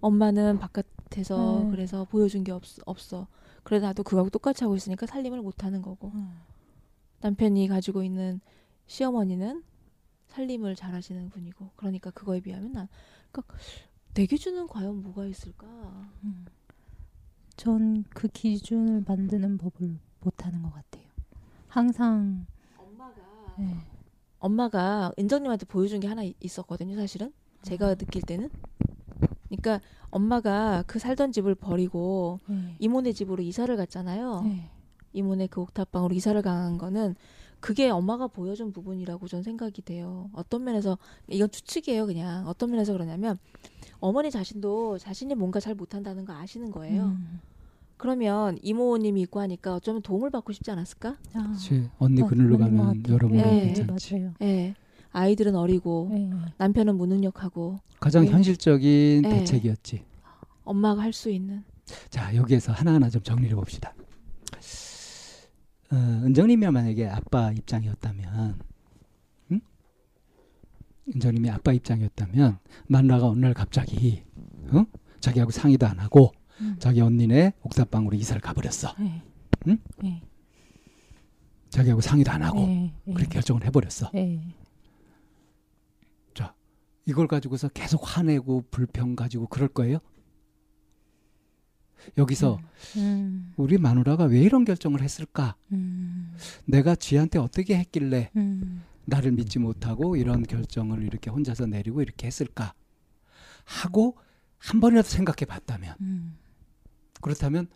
[0.00, 0.06] 네.
[0.06, 1.70] 엄마는 바깥에서 네.
[1.70, 3.26] 그래서 보여준 게 없, 없어.
[3.62, 6.40] 그래 나도 그거하고 똑같이 하고 있으니까 살림을 못 하는 거고 음.
[7.20, 8.40] 남편이 가지고 있는
[8.86, 9.62] 시어머니는
[10.28, 12.88] 살림을 잘 하시는 분이고 그러니까 그거에 비하면 난
[13.30, 13.54] 그러니까
[14.14, 15.66] 내 기준은 과연 뭐가 있을까?
[16.24, 16.46] 음.
[17.56, 21.04] 전그 기준을 만드는 법을 못 하는 것 같아요.
[21.68, 22.46] 항상
[22.78, 23.76] 엄마가 네.
[24.38, 27.32] 엄마가 은정님한테 보여준 게 하나 이- 있었거든요, 사실은.
[27.62, 28.48] 제가 느낄 때는.
[29.50, 32.76] 그러니까 엄마가 그 살던 집을 버리고 네.
[32.78, 34.42] 이모네 집으로 이사를 갔잖아요.
[34.44, 34.70] 네.
[35.12, 37.16] 이모네 그 옥탑방으로 이사를 간 거는
[37.58, 40.30] 그게 엄마가 보여준 부분이라고 전 생각이 돼요.
[40.32, 40.96] 어떤 면에서
[41.28, 42.46] 이건 추측이에요, 그냥.
[42.46, 43.38] 어떤 면에서 그러냐면
[43.98, 47.06] 어머니 자신도 자신이 뭔가 잘 못한다는 거 아시는 거예요.
[47.06, 47.40] 음.
[47.98, 51.18] 그러면 이모님이 있고 하니까 어쩌면 도움을 받고 싶지 않았을까?
[51.34, 51.90] 아, 그렇지.
[51.98, 53.02] 언니 맞- 그늘로 가면.
[53.08, 54.14] 여러분 네, 괜찮지.
[54.16, 54.32] 맞아요.
[54.40, 54.74] 예.
[55.12, 56.30] 아이들은 어리고 네.
[56.58, 58.30] 남편은 무능력하고 가장 네.
[58.30, 59.28] 현실적인 네.
[59.40, 60.04] 대책이었지.
[60.64, 61.64] 엄마가 할 수 있는
[62.08, 63.92] 자 여기에서 하나하나 좀 정리해 봅시다.
[65.92, 68.60] 어, 은정님이 만약에 아빠 입장이었다면,
[69.50, 69.60] 응?
[71.12, 74.22] 은정님이 아빠 입장이었다면 마누라가 어느 날 갑자기,
[74.72, 74.84] 어?
[75.18, 76.76] 자기하고 상의도 안 하고 음.
[76.78, 78.94] 자기 언니네 옥탑방으로 이사를 가버렸어.
[79.00, 79.22] 네.
[79.66, 79.78] 응?
[80.00, 80.22] 네.
[81.70, 82.94] 자기하고 상의도 안 하고 네.
[83.04, 83.14] 네.
[83.14, 84.10] 그렇게 결정을 해버렸어.
[87.04, 87.10] 네.
[87.10, 89.98] 이걸 가지고서 계속 화내고 불평 가지고 그럴 거예요?
[92.16, 92.58] 여기서
[92.96, 93.52] 음.
[93.56, 95.56] 우리 마누라가 왜 이런 결정을 했을까?
[95.72, 96.34] 음.
[96.64, 98.82] 내가 쥐한테 어떻게 했길래 음.
[99.04, 102.74] 나를 믿지 못하고 이런 결정을 이렇게 혼자서 내리고 이렇게 했을까?
[103.64, 104.16] 하고
[104.58, 106.38] 한 번이라도 생각해 봤다면 음.
[107.20, 107.66] 그렇다면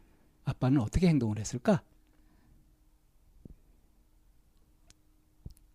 [0.44, 1.82] 아빠는 어떻게 행동을 했을까?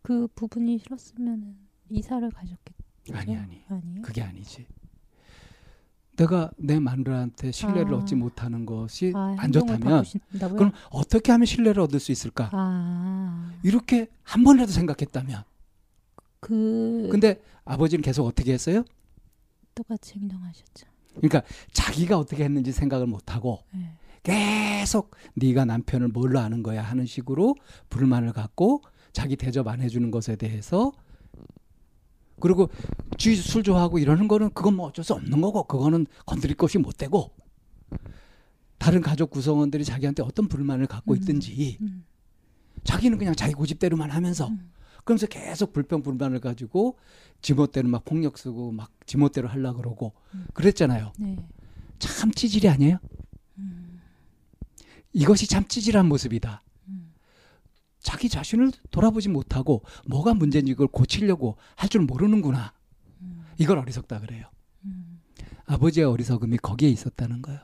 [0.02, 1.56] 그 부분이 싫었으면
[1.90, 2.79] 이사를 가셨겠죠?
[3.14, 4.02] 아니 아니 아니에요?
[4.02, 4.66] 그게 아니지.
[6.18, 7.98] 내가 내 마누라한테 신뢰를 아.
[7.98, 10.04] 얻지 못하는 것이 아, 안 좋다면?
[10.38, 12.50] 그럼 어떻게 하면 신뢰를 얻을 수 있을까?
[12.52, 15.44] 아, 이렇게 한 번이라도 생각했다면
[16.42, 18.84] 그 근데 아버지는 계속 어떻게 했어요?
[19.76, 20.88] 똑같이 행동하셨죠.
[21.16, 21.42] 그러니까
[21.72, 23.94] 자기가 어떻게 했는지 생각을 못 하고 네.
[24.24, 27.56] 계속 네가 남편을 뭘로 아는 거야 하는 식으로
[27.90, 28.82] 불만을 갖고
[29.14, 30.92] 자기 대접 안 해주는 것에 대해서
[32.40, 32.70] 그리고
[33.18, 36.98] 쥐 술 좋아하고 이러는 거는 그건 뭐 어쩔 수 없는 거고 그거는 건드릴 것이 못
[36.98, 37.32] 되고
[38.78, 41.18] 다른 가족 구성원들이 자기한테 어떤 불만을 갖고 음.
[41.18, 42.06] 있든지 음.
[42.84, 44.72] 자기는 그냥 자기 고집대로만 하면서 음.
[45.04, 46.98] 그러면서 계속 불평 불만을 가지고
[47.42, 50.46] 지멋대로 막 폭력 쓰고 막 지멋대로 하려 그러고 음.
[50.54, 51.12] 그랬잖아요.
[51.18, 51.38] 네.
[52.00, 53.00] 참 찌질이 아니에요?
[53.58, 54.02] 음.
[55.12, 56.62] 이것이 참 찌질한 모습이다.
[58.10, 58.12] 음.
[58.12, 62.74] 자기 자신을 돌아보지 못하고 뭐가 문제인지 이걸 고치려고 할 줄 모르는구나.
[63.22, 63.46] 음.
[63.58, 64.46] 이걸 어리석다 그래요.
[64.86, 65.22] 음.
[65.66, 67.60] 아버지의 어리석음이 거기에 있었다는 거예요.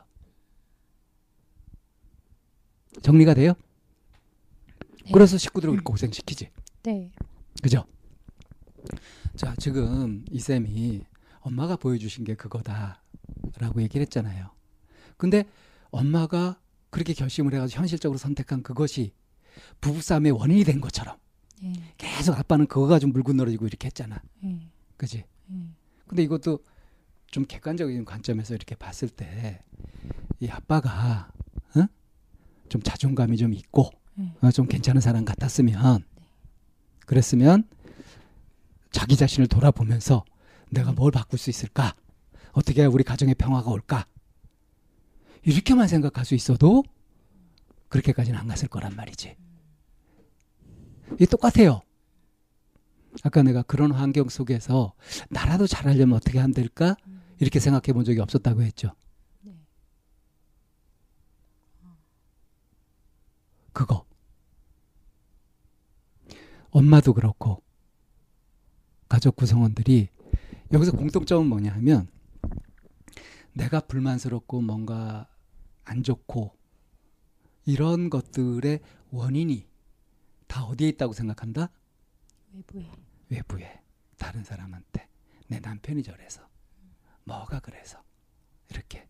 [3.01, 3.53] 정리가 돼요?
[5.05, 5.12] 네.
[5.12, 6.49] 그래서 식구들을 그렇게 고생시키지.
[6.84, 7.12] 네.
[7.62, 7.86] 그죠?
[9.36, 11.03] 자, 지금 이 쌤이
[11.41, 14.49] 엄마가 보여주신 게 그거다라고 얘기를 했잖아요.
[15.17, 15.45] 근데
[15.91, 19.13] 엄마가 그렇게 결심을 해가지고 현실적으로 선택한 그것이
[19.81, 21.17] 부부싸움의 원인이 된 것처럼
[21.61, 21.73] 네.
[21.97, 24.21] 계속 아빠는 그거 가지고 물고 늘어지고 이렇게 했잖아.
[24.41, 24.69] 네.
[24.97, 25.23] 그지?
[25.47, 25.69] 네.
[26.07, 26.59] 근데 이것도
[27.31, 29.61] 좀 객관적인 관점에서 이렇게 봤을 때
[30.39, 31.31] 이 아빠가
[31.75, 31.85] 어?
[32.69, 34.33] 좀 자존감이 좀 있고 네.
[34.41, 36.03] 어, 좀 괜찮은 사람 같았으면
[37.05, 37.67] 그랬으면
[38.91, 40.23] 자기 자신을 돌아보면서
[40.71, 41.95] 내가 뭘 바꿀 수 있을까?
[42.51, 44.05] 어떻게 해야 우리 가정에 평화가 올까?
[45.43, 46.83] 이렇게만 생각할 수 있어도
[47.89, 49.35] 그렇게까지는 안 갔을 거란 말이지.
[51.19, 51.81] 이 똑같아요.
[53.23, 54.93] 아까 내가 그런 환경 속에서
[55.29, 56.95] 나라도 잘하려면 어떻게 하면 될까?
[57.39, 58.91] 이렇게 생각해 본 적이 없었다고 했죠.
[59.41, 59.53] 네.
[63.73, 64.05] 그거.
[66.69, 67.61] 엄마도 그렇고
[69.07, 70.09] 가족 구성원들이
[70.73, 72.07] 여기서 공통점은 뭐냐 하면
[73.53, 75.29] 내가 불만스럽고 뭔가
[75.85, 76.51] 안 좋고
[77.65, 79.67] 이런 것들의 원인이
[80.47, 81.69] 다 어디에 있다고 생각한다?
[82.53, 82.91] 외부에.
[83.29, 83.81] 외부에.
[84.17, 85.08] 다른 사람한테.
[85.47, 86.47] 내 남편이 저래서.
[87.23, 88.03] 뭐가 그래서.
[88.69, 89.08] 이렇게.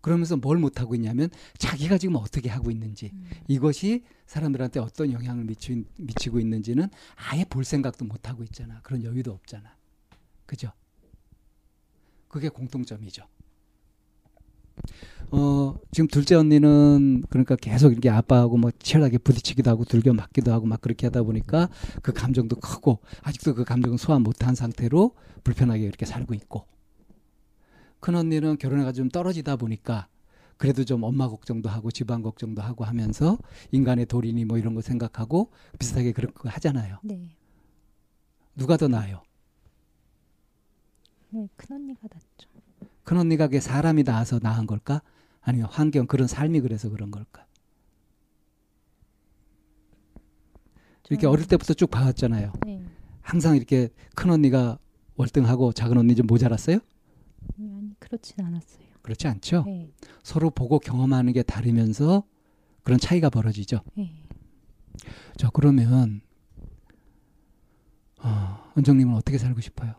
[0.00, 3.10] 그러면서 뭘 못하고 있냐면 자기가 지금 어떻게 하고 있는지.
[3.12, 3.30] 음.
[3.48, 8.80] 이것이 사람들한테 어떤 영향을 미치, 미치고 있는지는 아예 볼 생각도 못 하고 있잖아.
[8.82, 9.76] 그런 여유도 없잖아.
[10.44, 10.72] 그죠?
[12.28, 13.28] 그게 공통점이죠
[15.32, 20.66] 어 지금 둘째 언니는 그러니까 계속 이렇게 아빠하고 뭐 치열하게 부딪히기도 하고 들겨 맞기도 하고
[20.66, 21.70] 막 그렇게 하다 보니까
[22.02, 26.66] 그 감정도 크고 아직도 그 감정은 소화 못한 상태로 불편하게 이렇게 살고 있고
[28.00, 30.06] 큰 언니는 결혼해가지고 좀 떨어지다 보니까
[30.58, 33.38] 그래도 좀 엄마 걱정도 하고 집안 걱정도 하고 하면서
[33.70, 36.98] 인간의 도리니 뭐 이런 거 생각하고 비슷하게 그렇게 하잖아요.
[37.02, 37.34] 네.
[38.54, 39.22] 누가 더 나아요?
[41.30, 41.48] 네.
[41.56, 42.50] 큰 언니가 낫죠.
[43.02, 45.00] 큰 언니가 그게 사람이 나아서 나은 걸까?
[45.42, 47.46] 아니면 환경 그런 삶이 그래서 그런 걸까?
[51.10, 52.52] 이렇게 어릴 때부터 쭉 봐왔잖아요.
[52.64, 52.82] 네.
[53.20, 54.78] 항상 이렇게 큰 언니가
[55.16, 56.78] 월등하고 작은 언니 좀 모자랐어요?
[57.58, 58.82] 아니, 아니 그렇진 않았어요.
[59.02, 59.64] 그렇지 않죠?
[59.66, 59.92] 네.
[60.22, 62.24] 서로 보고 경험하는 게 다르면서
[62.82, 63.80] 그런 차이가 벌어지죠.
[63.94, 64.14] 네.
[65.36, 66.22] 자 그러면
[68.22, 69.94] 어, 은정님은 어떻게 살고 싶어요?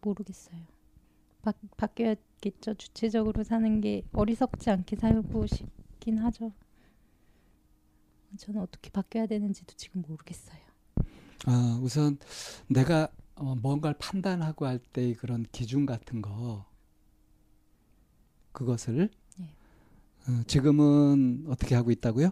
[0.00, 0.60] 모르겠어요.
[1.42, 2.74] 바, 바뀌어야겠죠.
[2.74, 6.52] 주체적으로 사는 게 어리석지 않게 살고 싶긴 하죠.
[8.38, 10.60] 저는 어떻게 바뀌어야 되는지도 지금 모르겠어요.
[11.46, 12.18] 아, 우선
[12.68, 16.66] 내가 어, 뭔가를 판단하고 할 때의 그런 기준 같은 거
[18.52, 19.08] 그것을
[19.38, 19.54] 네.
[20.28, 22.30] 어, 지금은 어떻게 하고 있다고요?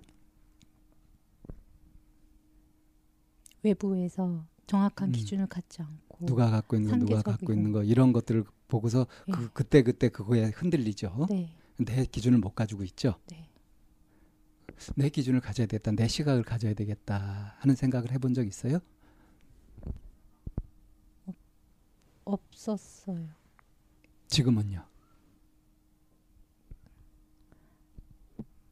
[3.63, 5.13] 외부에서 정확한 음.
[5.13, 7.53] 기준을 갖지 않고 누가 갖고 있는 거, 누가 갖고.
[7.53, 9.35] 있는 거 이런 것들을 보고서 네.
[9.35, 11.27] 그, 그때 그때 그거에 흔들리죠.
[11.31, 13.15] 네, 내 기준을 못 가지고 있죠.
[13.31, 13.49] 네.
[14.95, 18.79] 내 기준을 가져야 되겠다, 내 시각을 가져야 되겠다 하는 생각을 해본 적 있어요?
[22.25, 23.27] 없었어요.
[24.29, 24.85] 지금은요?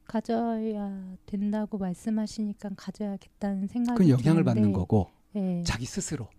[0.05, 6.29] 가져야 된다고 말씀하시니까 가져야겠다는 생각이 그건 영향을 드는데, 받는 거고 네, 자기 스스로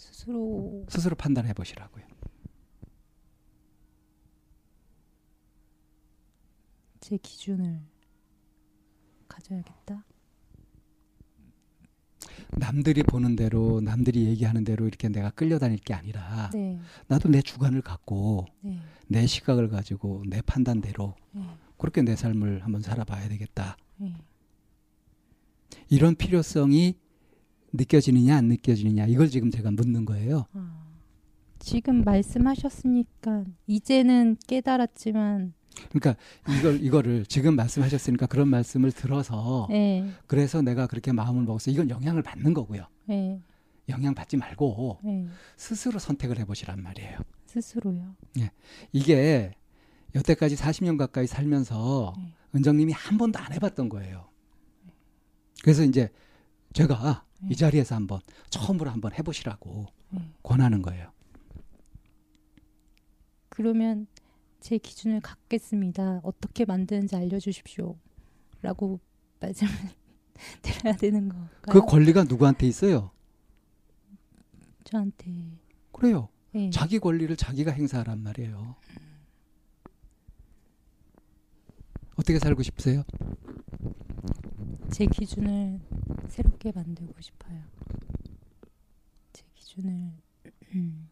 [0.00, 2.04] 스스로 스스로 판단해 보시라고요.
[7.00, 7.80] 제 기준을
[9.28, 10.06] 가져야겠다.
[12.56, 17.82] 남들이 보는 대로 남들이 얘기하는 대로 이렇게 내가 끌려다닐 게 아니라 네, 나도 내 주관을
[17.82, 21.42] 갖고 네, 내 시각을 가지고 내 판단대로 네,
[21.76, 23.76] 그렇게 내 삶을 한번 살아봐야 되겠다.
[23.98, 24.14] 네.
[25.88, 26.96] 이런 필요성이
[27.72, 30.46] 느껴지느냐 안 느껴지느냐 이걸 지금 제가 묻는 거예요.
[30.52, 30.86] 아,
[31.58, 35.54] 지금 말씀하셨으니까 이제는 깨달았지만
[35.90, 36.16] 그러니까
[36.48, 42.22] 이걸 이거를 지금 말씀하셨으니까 그런 말씀을 들어서 네, 그래서 내가 그렇게 마음을 먹어서 이건 영향을
[42.22, 42.86] 받는 거고요.
[43.06, 43.40] 네,
[43.88, 45.26] 영향 받지 말고 네.
[45.56, 47.18] 스스로 선택을 해보시란 말이에요.
[47.46, 48.14] 스스로요.
[48.92, 49.52] 이게
[50.14, 52.34] 여태까지 40년 가까이 살면서 네.
[52.56, 54.28] 은정님이 한 번도 안 해봤던 거예요.
[55.62, 56.10] 그래서 이제
[56.72, 57.29] 제가 네.
[57.48, 60.30] 이 자리에서 한번 처음으로 한번 해보시라고 네.
[60.42, 61.10] 권하는 거예요.
[63.48, 64.06] 그러면
[64.60, 66.20] 제 기준을 갖겠습니다.
[66.22, 67.96] 어떻게 만드는지 알려주십시오.
[68.62, 69.00] 라고
[69.40, 69.72] 말씀을
[70.62, 71.48] 드려야 되는 건가요?
[71.62, 73.10] 그 권리가 누구한테 있어요?
[74.84, 75.32] 저한테
[75.92, 76.28] 그래요.
[76.54, 76.70] 예.
[76.70, 78.76] 자기 권리를 자기가 행사하란 말이에요.
[82.16, 83.02] 어떻게 살고 싶으세요?
[84.90, 85.80] 제 기준을
[86.28, 87.60] 새롭게 만들고 싶어요.
[89.32, 90.12] 제 기준을
[90.74, 91.08] 음,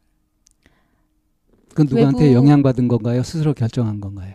[1.71, 3.23] 그건 누구한테 영향받은 건가요?
[3.23, 4.35] 스스로 결정한 건가요?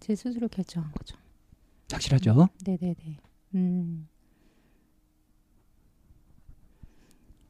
[0.00, 1.16] 제 스스로 결정한 거죠.
[1.90, 2.48] 확실하죠?
[2.64, 3.18] 네네네.
[3.56, 4.08] 음.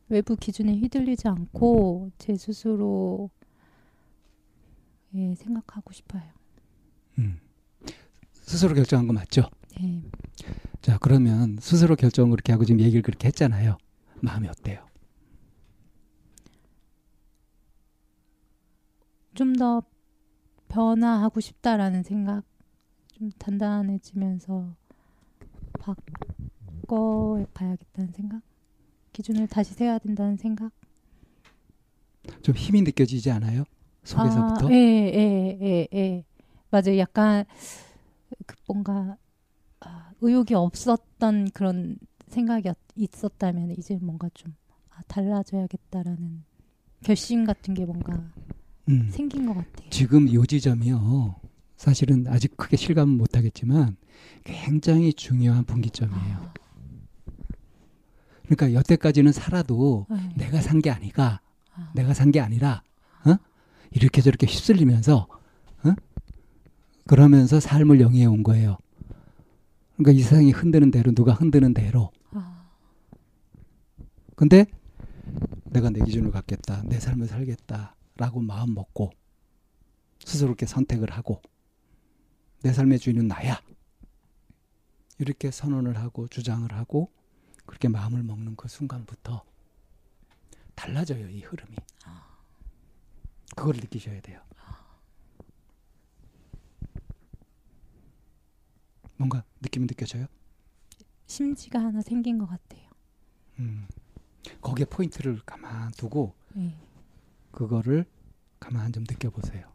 [0.08, 3.30] 외부 기준에 휘둘리지 않고 제 스스로
[5.14, 6.22] 예, 생각하고 싶어요.
[7.18, 7.38] 음.
[8.32, 9.50] 스스로 결정한 거 맞죠?
[9.81, 10.02] 네.
[10.81, 13.76] 자, 그러면 스스로 결정을 그렇게 하고 지금 얘기를 그렇게 했잖아요.
[14.20, 14.87] 마음이 어때요?
[19.35, 19.83] 좀 더
[20.68, 22.42] 변화하고 싶다라는 생각,
[23.12, 24.74] 좀 단단해지면서
[25.78, 28.42] 바꿔 봐야겠다는 생각,
[29.12, 30.72] 기준을 다시 세워야 된다는 생각.
[32.42, 33.64] 좀 힘이 느껴지지 않아요?
[34.04, 34.66] 속에서부터?
[34.68, 36.24] 아, 예, 예, 예, 예.
[36.70, 36.98] 맞아요.
[36.98, 37.44] 약간
[38.46, 39.16] 그 뭔가
[39.80, 44.54] 아, 의욕이 없었던 그런 생각이 있었다면 이제 뭔가 좀
[44.90, 46.44] 아, 달라져야겠다라는
[47.02, 48.30] 결심 같은 게 뭔가
[48.88, 49.08] 음.
[49.10, 49.90] 생긴 것 같아요.
[49.90, 51.36] 지금 요 지점이요.
[51.76, 53.96] 사실은 아직 크게 실감은 못 하겠지만
[54.42, 56.36] 굉장히 중요한 분기점이에요.
[56.36, 56.52] 아,
[58.44, 60.16] 그러니까 여태까지는 살아도 네.
[60.36, 61.40] 내가 산 게 아니가
[61.74, 62.82] 아, 내가 산 게 아니라
[63.26, 63.36] 어?
[63.92, 65.28] 이렇게 저렇게 휩쓸리면서
[65.84, 65.94] 어?
[67.06, 68.76] 그러면서 삶을 영위해 온 거예요.
[69.98, 72.70] 그러니까 이 세상이 흔드는 대로 누가 흔드는 대로 아,
[74.37, 74.64] 근데
[75.64, 76.82] 내가 내 기준을 갖겠다.
[76.84, 79.11] 내 삶을 살겠다라고 마음 먹고
[80.24, 81.42] 스스로 이렇게 선택을 하고
[82.62, 83.61] 내 삶의 주인은 나야.
[85.18, 87.11] 이렇게 선언을 하고 주장을 하고
[87.66, 89.42] 그렇게 마음을 먹는 그 순간부터
[90.76, 91.76] 달라져요, 이 흐름이.
[93.56, 94.40] 그걸 느끼셔야 돼요.
[99.18, 100.26] 뭔가 느낌이 느껴져요?
[101.26, 102.88] 심지가 하나 생긴 것 같아요.
[103.59, 103.87] 음.
[104.62, 106.74] 거기에 포인트를 가만 두고 예.
[107.50, 108.07] 그거를
[108.61, 109.70] 가만 좀 느껴보세요.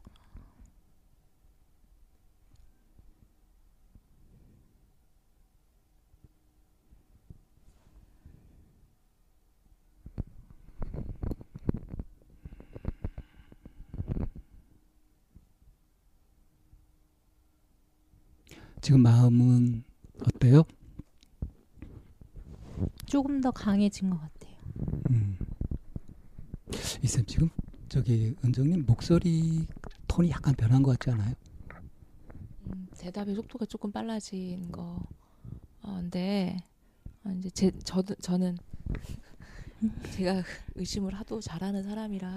[18.93, 19.83] 지금 마음은
[20.23, 20.61] 어때요?
[23.07, 24.55] 조금 더 강해진 것 같아요.
[25.09, 25.35] 음.
[27.01, 27.49] 이쌤 지금
[27.89, 29.65] 저기 은정님 목소리
[30.07, 31.33] 톤이 약간 변한 것 같지 않아요?
[32.67, 35.01] 음, 대답의 속도가 조금 빨라진 거.
[35.81, 36.55] 어, 근데
[37.23, 38.59] 어, 이제 제 저, 저는
[40.13, 40.43] 제가
[40.75, 42.27] 의심을 하도 잘하는 사람이라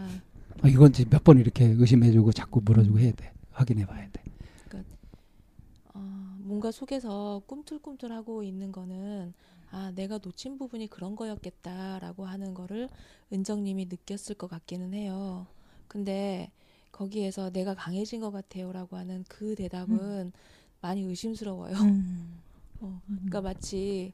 [0.62, 3.30] 아, 이건 이제 몇번 이렇게 의심해주고 자꾸 물어주고 해야 돼.
[3.50, 4.15] 확인해봐야 돼.
[6.66, 9.32] 어, 뭔가 속에서 꿈틀꿈틀하고 있는 거는
[9.70, 12.88] 아 내가 놓친 부분이 그런 거였겠다라고 하는 거를
[13.32, 15.46] 은정님이 느꼈을 것 같기는 해요.
[15.86, 16.50] 근데
[16.90, 20.32] 거기에서 내가 강해진 것 같아요라고 하는 그 대답은
[20.80, 21.76] 많이 의심스러워요.
[21.76, 22.40] 음.
[22.80, 24.12] 어, 그러니까 마치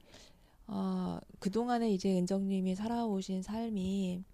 [0.66, 4.24] 어, 그 동안에 이제 은정님이 살아오신 삶이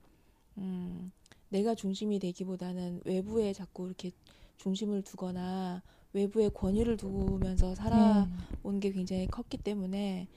[0.59, 1.13] 음,
[1.51, 4.11] 내가 중심이 되기보다는 외부에 자꾸 이렇게
[4.57, 8.29] 중심을 두거나 외부에 권위를 두면서 살아온
[8.73, 8.81] 네.
[8.81, 10.29] 게 굉장히 컸기 때문에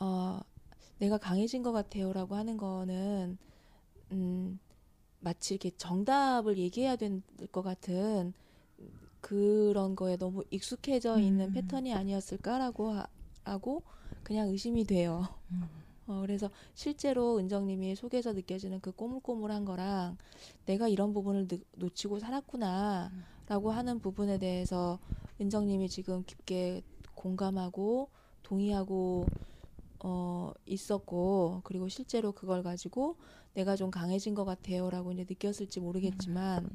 [0.00, 0.40] 어,
[0.98, 3.38] 내가 강해진 것 같아요라고 하는 거는
[4.12, 4.60] 음,
[5.20, 8.34] 마치 이렇게 정답을 얘기해야 될 것 같은
[9.20, 11.52] 그런 거에 너무 익숙해져 있는 음.
[11.52, 13.06] 패턴이 아니었을까라고 하,
[13.44, 13.82] 하고
[14.22, 15.26] 그냥 의심이 돼요.
[15.50, 15.84] 음.
[16.06, 20.16] 어, 그래서 실제로 은정님이 속에서 느껴지는 그 꼬물꼬물한 거랑
[20.66, 23.12] 내가 이런 부분을 느- 놓치고 살았구나
[23.48, 24.98] 라고 하는 부분에 대해서
[25.40, 26.82] 은정님이 지금 깊게
[27.14, 28.10] 공감하고
[28.42, 29.26] 동의하고
[30.00, 33.16] 어, 있었고 그리고 실제로 그걸 가지고
[33.54, 36.68] 내가 좀 강해진 것 같아요 라고 이제 느꼈을지 모르겠지만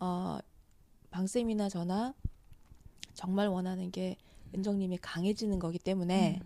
[0.00, 0.38] 어,
[1.10, 2.14] 방쌤이나 저나
[3.14, 4.16] 정말 원하는 게
[4.54, 6.40] 은정님이 강해지는 거기 때문에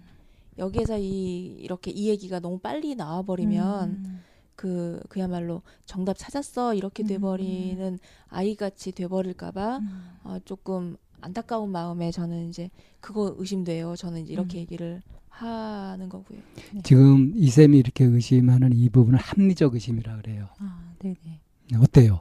[0.59, 4.25] 여기에서 이 이렇게 이 얘기가 너무 빨리 나와버리면 음.
[4.57, 7.07] 그 그야말로 정답 찾았어 이렇게 음.
[7.07, 7.99] 돼버리는
[8.29, 10.11] 아이같이 돼버릴까봐 음.
[10.25, 13.97] 어, 조금 안타까운 마음에 저는 이제 그거 의심돼요.
[13.97, 14.61] 저는 이제 이렇게 음.
[14.61, 16.39] 얘기를 하는 거고요.
[16.85, 20.49] 지금 이 쌤이 이렇게 의심하는 이 부분을 합리적 의심이라 그래요.
[20.59, 21.41] 아, 네네.
[21.81, 22.21] 어때요?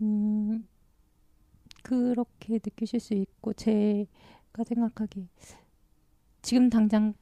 [0.00, 0.66] 음,
[1.82, 5.26] 그렇게 느끼실 수 있고 제가 생각하기
[6.40, 7.14] 지금 당장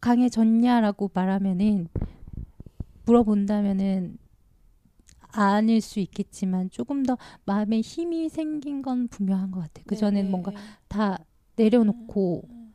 [0.00, 1.88] 강해졌냐라고 말하면은
[3.10, 4.18] 물어본다면은
[5.32, 9.84] 아닐 수 있겠지만 조금 더 마음에 힘이 생긴 건 분명한 것 같아요.
[9.86, 10.30] 그 전엔 네.
[10.30, 10.52] 뭔가
[10.88, 11.18] 다
[11.56, 12.74] 내려놓고 음.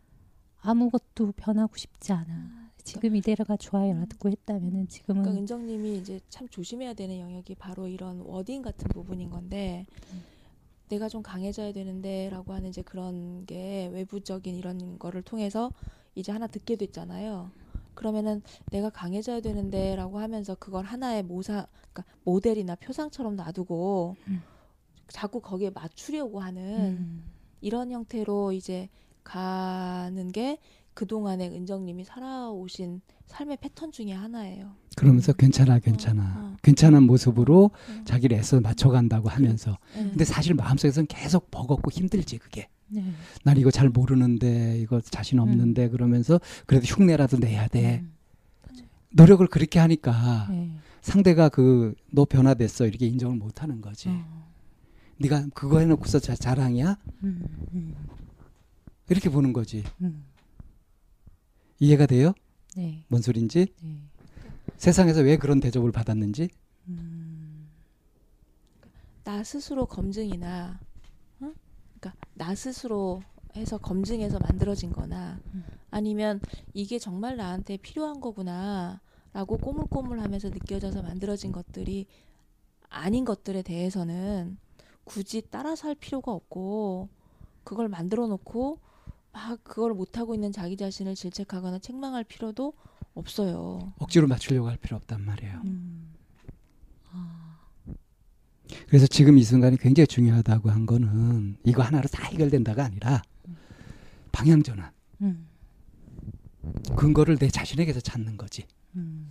[0.62, 2.66] 아무것도 변하고 싶지 않아.
[2.84, 8.62] 지금 이대로가 좋아요라고 했다면은 지금은 그러니까 은정님이 이제 참 조심해야 되는 영역이 바로 이런 워딩
[8.62, 10.24] 같은 부분인 건데 음.
[10.90, 15.72] 내가 좀 강해져야 되는데라고 하는 이제 그런 게 외부적인 이런 거를 통해서
[16.14, 17.50] 이제 하나 듣게 됐잖아요.
[17.96, 18.41] 그러면은
[18.72, 24.41] 내가 강해져야 되는데라고 하면서 그걸 하나의 모사, 그러니까 모델이나 표상처럼 놔두고 음.
[25.08, 27.24] 자꾸 거기에 맞추려고 하는 음.
[27.62, 28.89] 이런 형태로 이제
[29.24, 30.60] 가는 게
[30.93, 34.76] 그동안의 은정님이 살아오신 삶의 패턴 중에 하나예요.
[34.96, 36.58] 그러면서 괜찮아 괜찮아 어.
[36.64, 38.04] 괜찮은 모습으로 어.
[38.06, 40.04] 자기를 애써 맞춰간다고 하면서 네.
[40.04, 43.04] 근데 사실 마음속에서는 계속 버겁고 힘들지 그게 네.
[43.44, 48.14] 난 이거 잘 모르는데 이거 자신 없는데 그러면서 그래도 흉내라도 내야 돼 음.
[49.12, 50.72] 노력을 그렇게 하니까 네.
[51.02, 54.46] 상대가 그 너 변화됐어 이렇게 인정을 못 하는 거지 어.
[55.18, 57.46] 네가 그거 해놓고서 자, 자랑이야 음.
[57.74, 57.96] 음.
[59.10, 60.24] 이렇게 보는 거지 음.
[61.80, 62.34] 이해가 돼요
[62.76, 63.04] 네.
[63.10, 63.98] 뭔 소린지 네.
[64.78, 66.50] 세상에서 왜 그런 대접을 받았는지
[66.88, 67.68] 음.
[69.26, 70.85] 나 스스로 검증이나 어?
[72.06, 73.24] 그러니까 나 스스로
[73.56, 75.64] 해서 검증해서 만들어진 거나 음.
[75.89, 76.39] 아니면
[76.74, 79.01] 이게 정말 나한테 필요한 거구나
[79.34, 82.06] 라고 꼬물꼬물 하면서 느껴져서 만들어진 것들이
[82.89, 84.58] 아닌 것들에 대해서는
[85.03, 87.10] 굳이 따라서 할 필요가 없고
[87.64, 88.80] 그걸 만들어 놓고
[89.32, 92.74] 막 그걸 못하고 있는 자기 자신을 질책하거나 책망할 필요도
[93.16, 93.93] 없어요.
[93.97, 96.14] 억지로 맞추려고 할 필요 없단 말이에요 음.
[98.72, 98.76] 아.
[98.88, 103.22] 그래서 지금 이 순간이 굉장히 중요하다고 한 거는 이거 하나로 다 해결된다가 아니라
[104.32, 104.91] 방향 전환
[105.22, 105.47] 음.
[106.95, 109.30] 근거를 내 자신에게서 찾는 거지 음.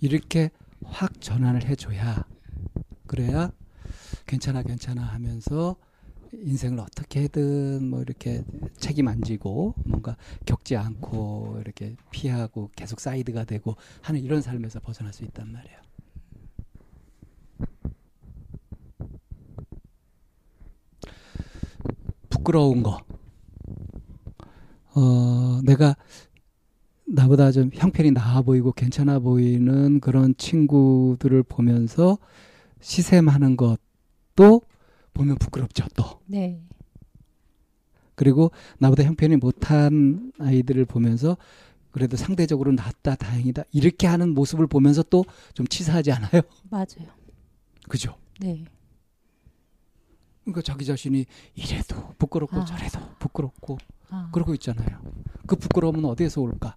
[0.00, 0.50] 이렇게
[0.84, 2.24] 확 전환을 해줘야
[3.06, 3.50] 그래야
[4.26, 5.76] 괜찮아 괜찮아 하면서
[6.32, 8.42] 인생을 어떻게든 뭐 이렇게
[8.78, 10.16] 책임 안 지고 뭔가
[10.46, 15.79] 겪지 않고 이렇게 피하고 계속 사이드가 되고 하는 이런 삶에서 벗어날 수 있단 말이에요.
[22.40, 22.98] 부끄러운 거.
[24.94, 25.94] 어, 내가
[27.06, 32.18] 나보다 좀 형편이 나아 보이고 괜찮아 보이는 그런 친구들을 보면서
[32.80, 34.62] 시샘하는 것도
[35.12, 36.20] 보면 부끄럽죠, 또.
[36.26, 36.62] 네.
[38.14, 41.36] 그리고 나보다 형편이 못한 아이들을 보면서
[41.90, 43.64] 그래도 상대적으로 낫다, 다행이다.
[43.72, 45.24] 이렇게 하는 모습을 보면서 또
[45.54, 46.42] 좀 치사하지 않아요?
[46.70, 47.08] 맞아요.
[47.88, 48.14] 그죠?
[48.40, 48.64] 네.
[50.52, 52.64] 그러니까 자기 자신이 이래도 부끄럽고 아.
[52.64, 53.78] 저래도 부끄럽고
[54.10, 54.30] 아.
[54.32, 55.00] 그러고 있잖아요.
[55.46, 56.76] 그 부끄러움은 어디에서 올까?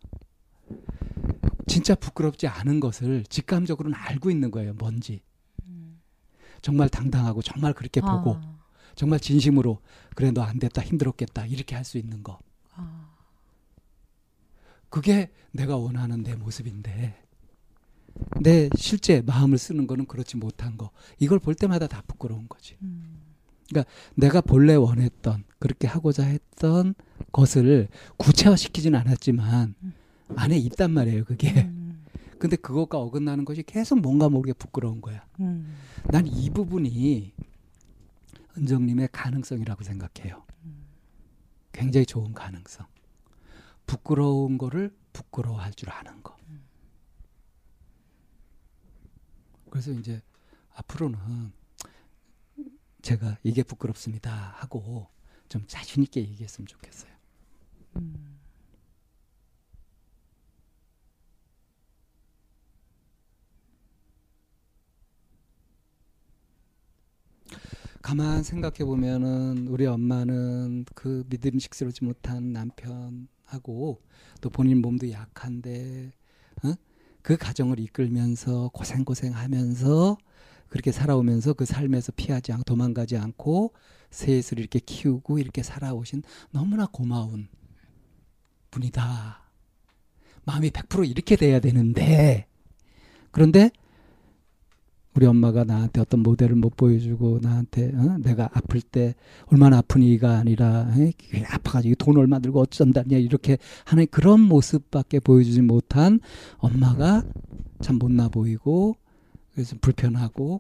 [1.68, 4.74] 진짜 부끄럽지 않은 것을 직감적으로는 알고 있는 거예요.
[4.74, 5.22] 뭔지.
[5.66, 6.00] 음.
[6.62, 8.60] 정말 당당하고 정말 그렇게 보고 아.
[8.96, 9.80] 정말 진심으로
[10.16, 12.40] 그래 너 안 됐다 힘들었겠다 이렇게 할 수 있는 거.
[12.76, 13.10] 아.
[14.90, 17.20] 그게 내가 원하는 내 모습인데
[18.42, 20.92] 내 실제 마음을 쓰는 거는 그렇지 못한 거.
[21.20, 22.78] 이걸 볼 때마다 다 부끄러운 거지.
[22.84, 23.20] 음.
[24.16, 26.96] 내가 본래 원했던 그렇게 하고자 했던
[27.32, 27.88] 것을
[28.18, 29.94] 구체화시키지는 않았지만 음.
[30.36, 31.26] 안에 있단 말이에요.
[31.26, 31.64] 그게.
[31.64, 32.06] 음.
[32.38, 35.26] 근데 그것과 어긋나는 것이 계속 뭔가 모르게 부끄러운 거야.
[35.40, 35.76] 음.
[36.12, 37.34] 난이 부분이
[38.58, 40.44] 은정님의 가능성이라고 생각해요.
[41.72, 42.86] 굉장히 좋은 가능성.
[43.86, 46.38] 부끄러운 거를 부끄러워할 줄 아는 거.
[49.70, 50.22] 그래서 이제
[50.76, 51.18] 앞으로는
[53.04, 55.08] 제가 이게 부끄럽습니다 하고
[55.50, 57.12] 좀 자신 있게 얘기했으면 좋겠어요.
[57.98, 58.40] 음.
[68.02, 74.02] 가만 생각해 보면은 우리 엄마는 그 믿음직스럽지 못한 남편하고
[74.42, 76.12] 또 본인 몸도 약한데
[76.64, 76.74] 어?
[77.22, 80.18] 그 가정을 이끌면서 고생고생하면서
[80.74, 83.74] 그렇게 살아오면서 그 삶에서 피하지 않고 도망가지 않고
[84.10, 87.48] 셋을 이렇게 키우고 이렇게 살아오신 너무나 고마운
[88.72, 89.52] 분이다.
[90.46, 92.48] 마음이 100% 이렇게 돼야 되는데
[93.30, 93.70] 그런데
[95.16, 98.18] 우리 엄마가 나한테 어떤 모델을 못 보여주고 나한테 어?
[98.18, 99.14] 내가 아플 때
[99.46, 101.14] 얼마나 아프니가 아니라 에?
[101.52, 106.20] 아파가지고 돈 얼마 들고 어쩐다냐 이렇게 하는 그런 모습밖에 보여주지 못한
[106.58, 107.22] 엄마가
[107.80, 108.96] 참 못나 보이고
[109.54, 110.60] 그래서 불편하고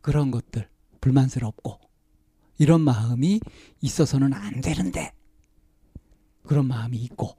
[0.00, 0.68] 그런 것들
[1.00, 1.80] 불만스럽고
[2.58, 3.40] 이런 마음이
[3.80, 5.12] 있어서는 안 되는데
[6.44, 7.36] 그런 마음이 있고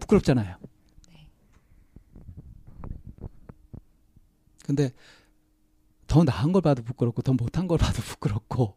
[0.00, 0.56] 부끄럽잖아요.
[1.08, 1.28] 네.
[4.64, 4.90] 근데
[6.06, 8.76] 더 나은 걸 봐도 부끄럽고 더 못한 걸 봐도 부끄럽고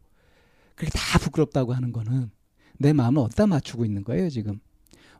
[0.75, 2.29] 그렇게 다 부끄럽다고 하는 거는
[2.77, 4.59] 내 마음을 어디다 맞추고 있는 거예요 지금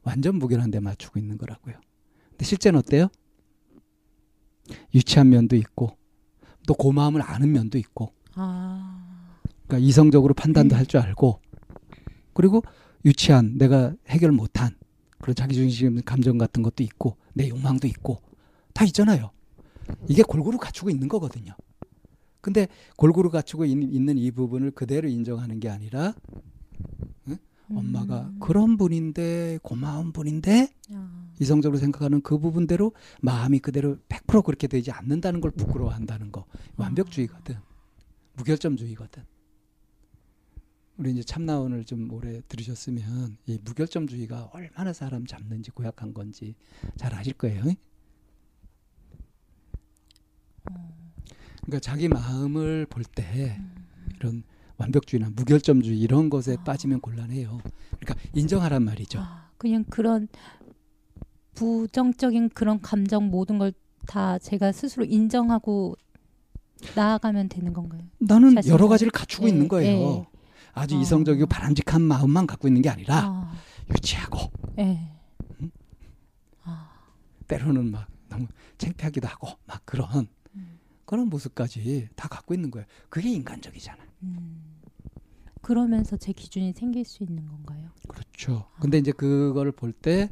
[0.04, 1.76] 완전 무결한 데 맞추고 있는 거라고요
[2.30, 3.10] 근데 실제는 어때요?
[4.94, 5.98] 유치한 면도 있고
[6.68, 9.30] 또 고마움을 아는 면도 있고 아,
[9.68, 10.78] 그러니까 이성적으로 판단도 음.
[10.78, 11.40] 할줄 알고
[12.34, 12.64] 그리고
[13.06, 14.76] 유치한 내가 해결 못한
[15.20, 18.22] 그런 자기중심 감정 같은 것도 있고 내 욕망도 있고
[18.74, 19.32] 다 있잖아요.
[20.08, 21.54] 이게 골고루 갖추고 있는 거거든요.
[22.42, 26.14] 근데 골고루 갖추고 있, 있는 이 부분을 그대로 인정하는 게 아니라
[27.70, 28.40] 엄마가 음.
[28.40, 31.03] 그런 분인데 고마운 분인데 아,
[31.40, 36.46] 이성적으로 생각하는 그 부분대로 마음이 그대로 100% 그렇게 되지 않는다는 걸 부끄러워한다는 거.
[36.78, 37.58] 완벽주의거든.
[38.36, 39.24] 무결점주의거든.
[40.98, 46.56] 우리 이제 참나원을 좀 오래 들으셨으면 이 무결점주의가 얼마나 사람 잡는지 고약한 건지
[46.98, 47.64] 잘 아실 거예요.
[51.64, 53.60] 그러니까 자기 마음을 볼 때
[54.16, 54.44] 이런
[54.78, 57.60] 완벽주의나 무결점주의 이런 것에 빠지면 곤란해요.
[58.00, 59.20] 그러니까 인정하란 말이죠.
[59.20, 60.28] 아, 그냥 그런
[61.56, 63.72] 부정적인 그런 감정 모든 걸
[64.06, 65.96] 다 제가 스스로 인정하고
[66.94, 68.02] 나아가면 되는 건가요?
[68.18, 69.98] 나는 자신을- 여러 가지를 갖추고 예, 있는 거예요.
[69.98, 70.26] 예.
[70.74, 71.00] 아주 어.
[71.00, 73.54] 이성적이고 바람직한 마음만 갖고 있는 게 아니라 아,
[73.90, 75.10] 유치하고 예.
[75.62, 75.72] 음?
[76.64, 76.90] 아,
[77.48, 78.48] 때로는 막 너무
[78.78, 80.80] 창피하기도 하고 막 그런 음.
[81.06, 82.86] 그런 모습까지 다 갖고 있는 거예요.
[83.08, 84.04] 그게 인간적이잖아.
[84.24, 84.73] 음.
[85.64, 87.90] 그러면서 제 기준이 생길 수 있는 건가요?
[88.08, 88.68] 그렇죠.
[88.82, 90.30] 근데 이제 그거를 볼때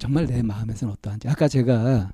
[0.00, 2.10] 정말 내 마음에서는 어떠한지 아까 제가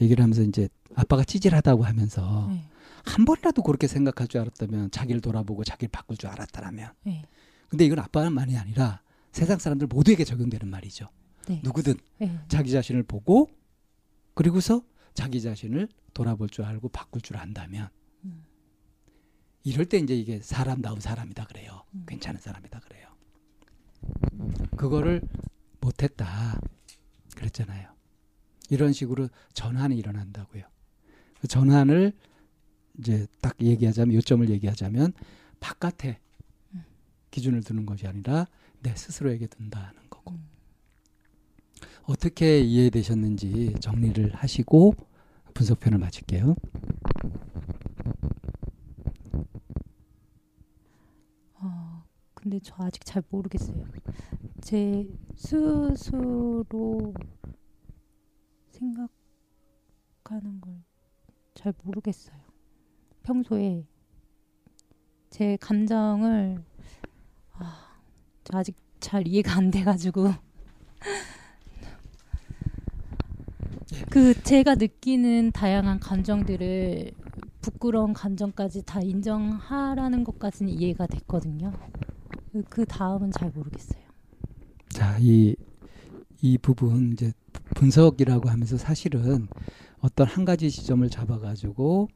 [0.00, 2.62] 얘기를 하면서 이제 아빠가 찌질하다고 하면서 네.
[3.06, 7.22] 한 번이라도 그렇게 생각할 줄 알았다면 자기를 돌아보고 자기를 바꿀 줄 알았다라면 네.
[7.70, 9.00] 근데 이건 아빠만이 아니라
[9.32, 11.08] 세상 사람들 모두에게 적용되는 말이죠.
[11.48, 11.62] 네.
[11.64, 12.38] 누구든 네.
[12.48, 13.48] 자기 자신을 보고
[14.34, 14.82] 그리고서
[15.14, 17.88] 자기 자신을 돌아볼 줄 알고 바꿀 줄 안다면
[18.26, 18.44] 음.
[19.66, 21.82] 이럴 때 이제 이게 사람다운 사람이다 그래요.
[21.92, 22.04] 음.
[22.06, 23.08] 괜찮은 사람이다 그래요.
[24.76, 25.20] 그거를
[25.80, 26.60] 못했다
[27.34, 27.90] 그랬잖아요.
[28.70, 30.62] 이런 식으로 전환이 일어난다고요.
[31.40, 32.12] 그 전환을
[33.00, 35.12] 이제 딱 얘기하자면 요점을 얘기하자면
[35.58, 36.20] 바깥에
[36.74, 36.84] 음.
[37.32, 38.46] 기준을 두는 것이 아니라
[38.82, 40.48] 내 스스로에게 둔다는 거고 음.
[42.04, 44.94] 어떻게 이해되셨는지 정리를 하시고
[45.54, 46.54] 분석편을 마칠게요.
[51.58, 52.04] 어,
[52.46, 53.84] 근데 저 아직 잘 모르겠어요.
[54.60, 57.12] 제 스스로
[58.70, 60.86] 생각하는 걸
[61.56, 62.36] 잘 모르겠어요.
[63.24, 63.84] 평소에
[65.30, 66.62] 제 감정을
[67.54, 67.98] 아,
[68.44, 70.28] 저 아직 잘 이해가 안 돼가지고
[74.10, 77.10] 그 제가 느끼는 다양한 감정들을
[77.62, 81.72] 부끄러운 감정까지 다 인정하라는 것까지는 이해가 됐거든요.
[82.68, 84.02] 그 다음은 잘 모르겠어요.
[84.88, 85.56] 자, 이,
[86.40, 87.32] 이 부분 이제
[87.74, 89.48] 분석이라고 하면서 사실은
[90.00, 92.08] 어떤 한 가지 지점을 잡아가지고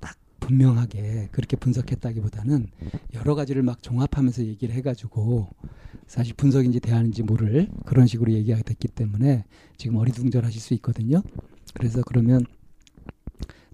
[0.00, 2.68] 딱 분명하게 그렇게 분석했다기보다는
[3.14, 5.48] 여러 가지를 막 종합하면서 얘기를 해가지고
[6.06, 9.44] 사실 분석인지 대안인지 모를 그런 식으로 얘기가 됐기 때문에
[9.76, 11.22] 지금 어리둥절하실 수 있거든요.
[11.74, 12.44] 그래서 그러면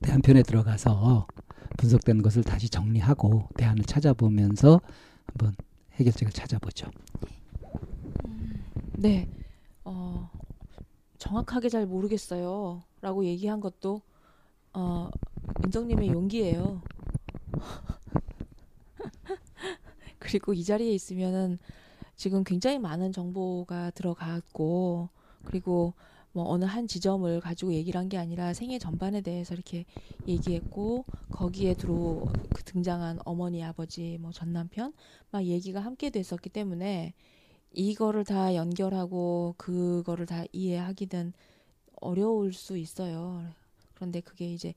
[0.03, 1.27] 대안편에 들어가서
[1.79, 4.81] 분석된 것을 다시 정리하고 대안을 찾아보면서
[5.27, 5.55] 한번
[5.97, 6.91] 해결책을 찾아보죠.
[8.93, 9.29] 네.
[9.85, 10.31] 어,
[11.19, 12.83] 정확하게 잘 모르겠어요.
[13.01, 14.03] 라고 얘기한 것도
[14.73, 15.11] 어,
[15.65, 16.83] 인정님의 용기예요.
[20.19, 21.59] 그리고 이 자리에 있으면은
[22.17, 25.09] 지금 굉장히 많은 정보가 들어갔고
[25.45, 25.95] 그리고
[26.37, 29.87] 뭐 어느 한 지점을 가지고 얘기를 한 게 아니라 생애 전반에 대해서 이렇게
[30.29, 34.93] 얘기했고 거기에 들어 그 등장한 어머니 아버지 뭐 전 남편
[35.31, 37.15] 막 얘기가 함께 됐었기 때문에
[37.73, 41.33] 이거를 다 연결하고 그거를 다 이해하기는
[42.03, 43.43] 어려울 수 있어요.
[43.95, 44.75] 그런데 그게 이제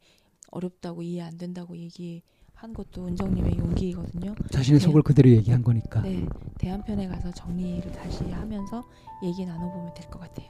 [0.51, 2.22] 어렵다고 이해 안 된다고 얘기
[2.53, 4.34] 한 것도 은정님의 용기거든요.
[4.49, 4.86] 자신의 네.
[4.86, 6.01] 속을 그대로 얘기한 거니까.
[6.01, 6.26] 네,
[6.57, 8.84] 대한편에 가서 정리를 다시 하면서
[9.24, 10.47] 얘기 나눠보면 될 것 같아요.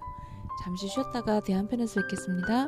[0.59, 2.67] 잠시 쉬었다가 대한편에서 뵙겠습니다.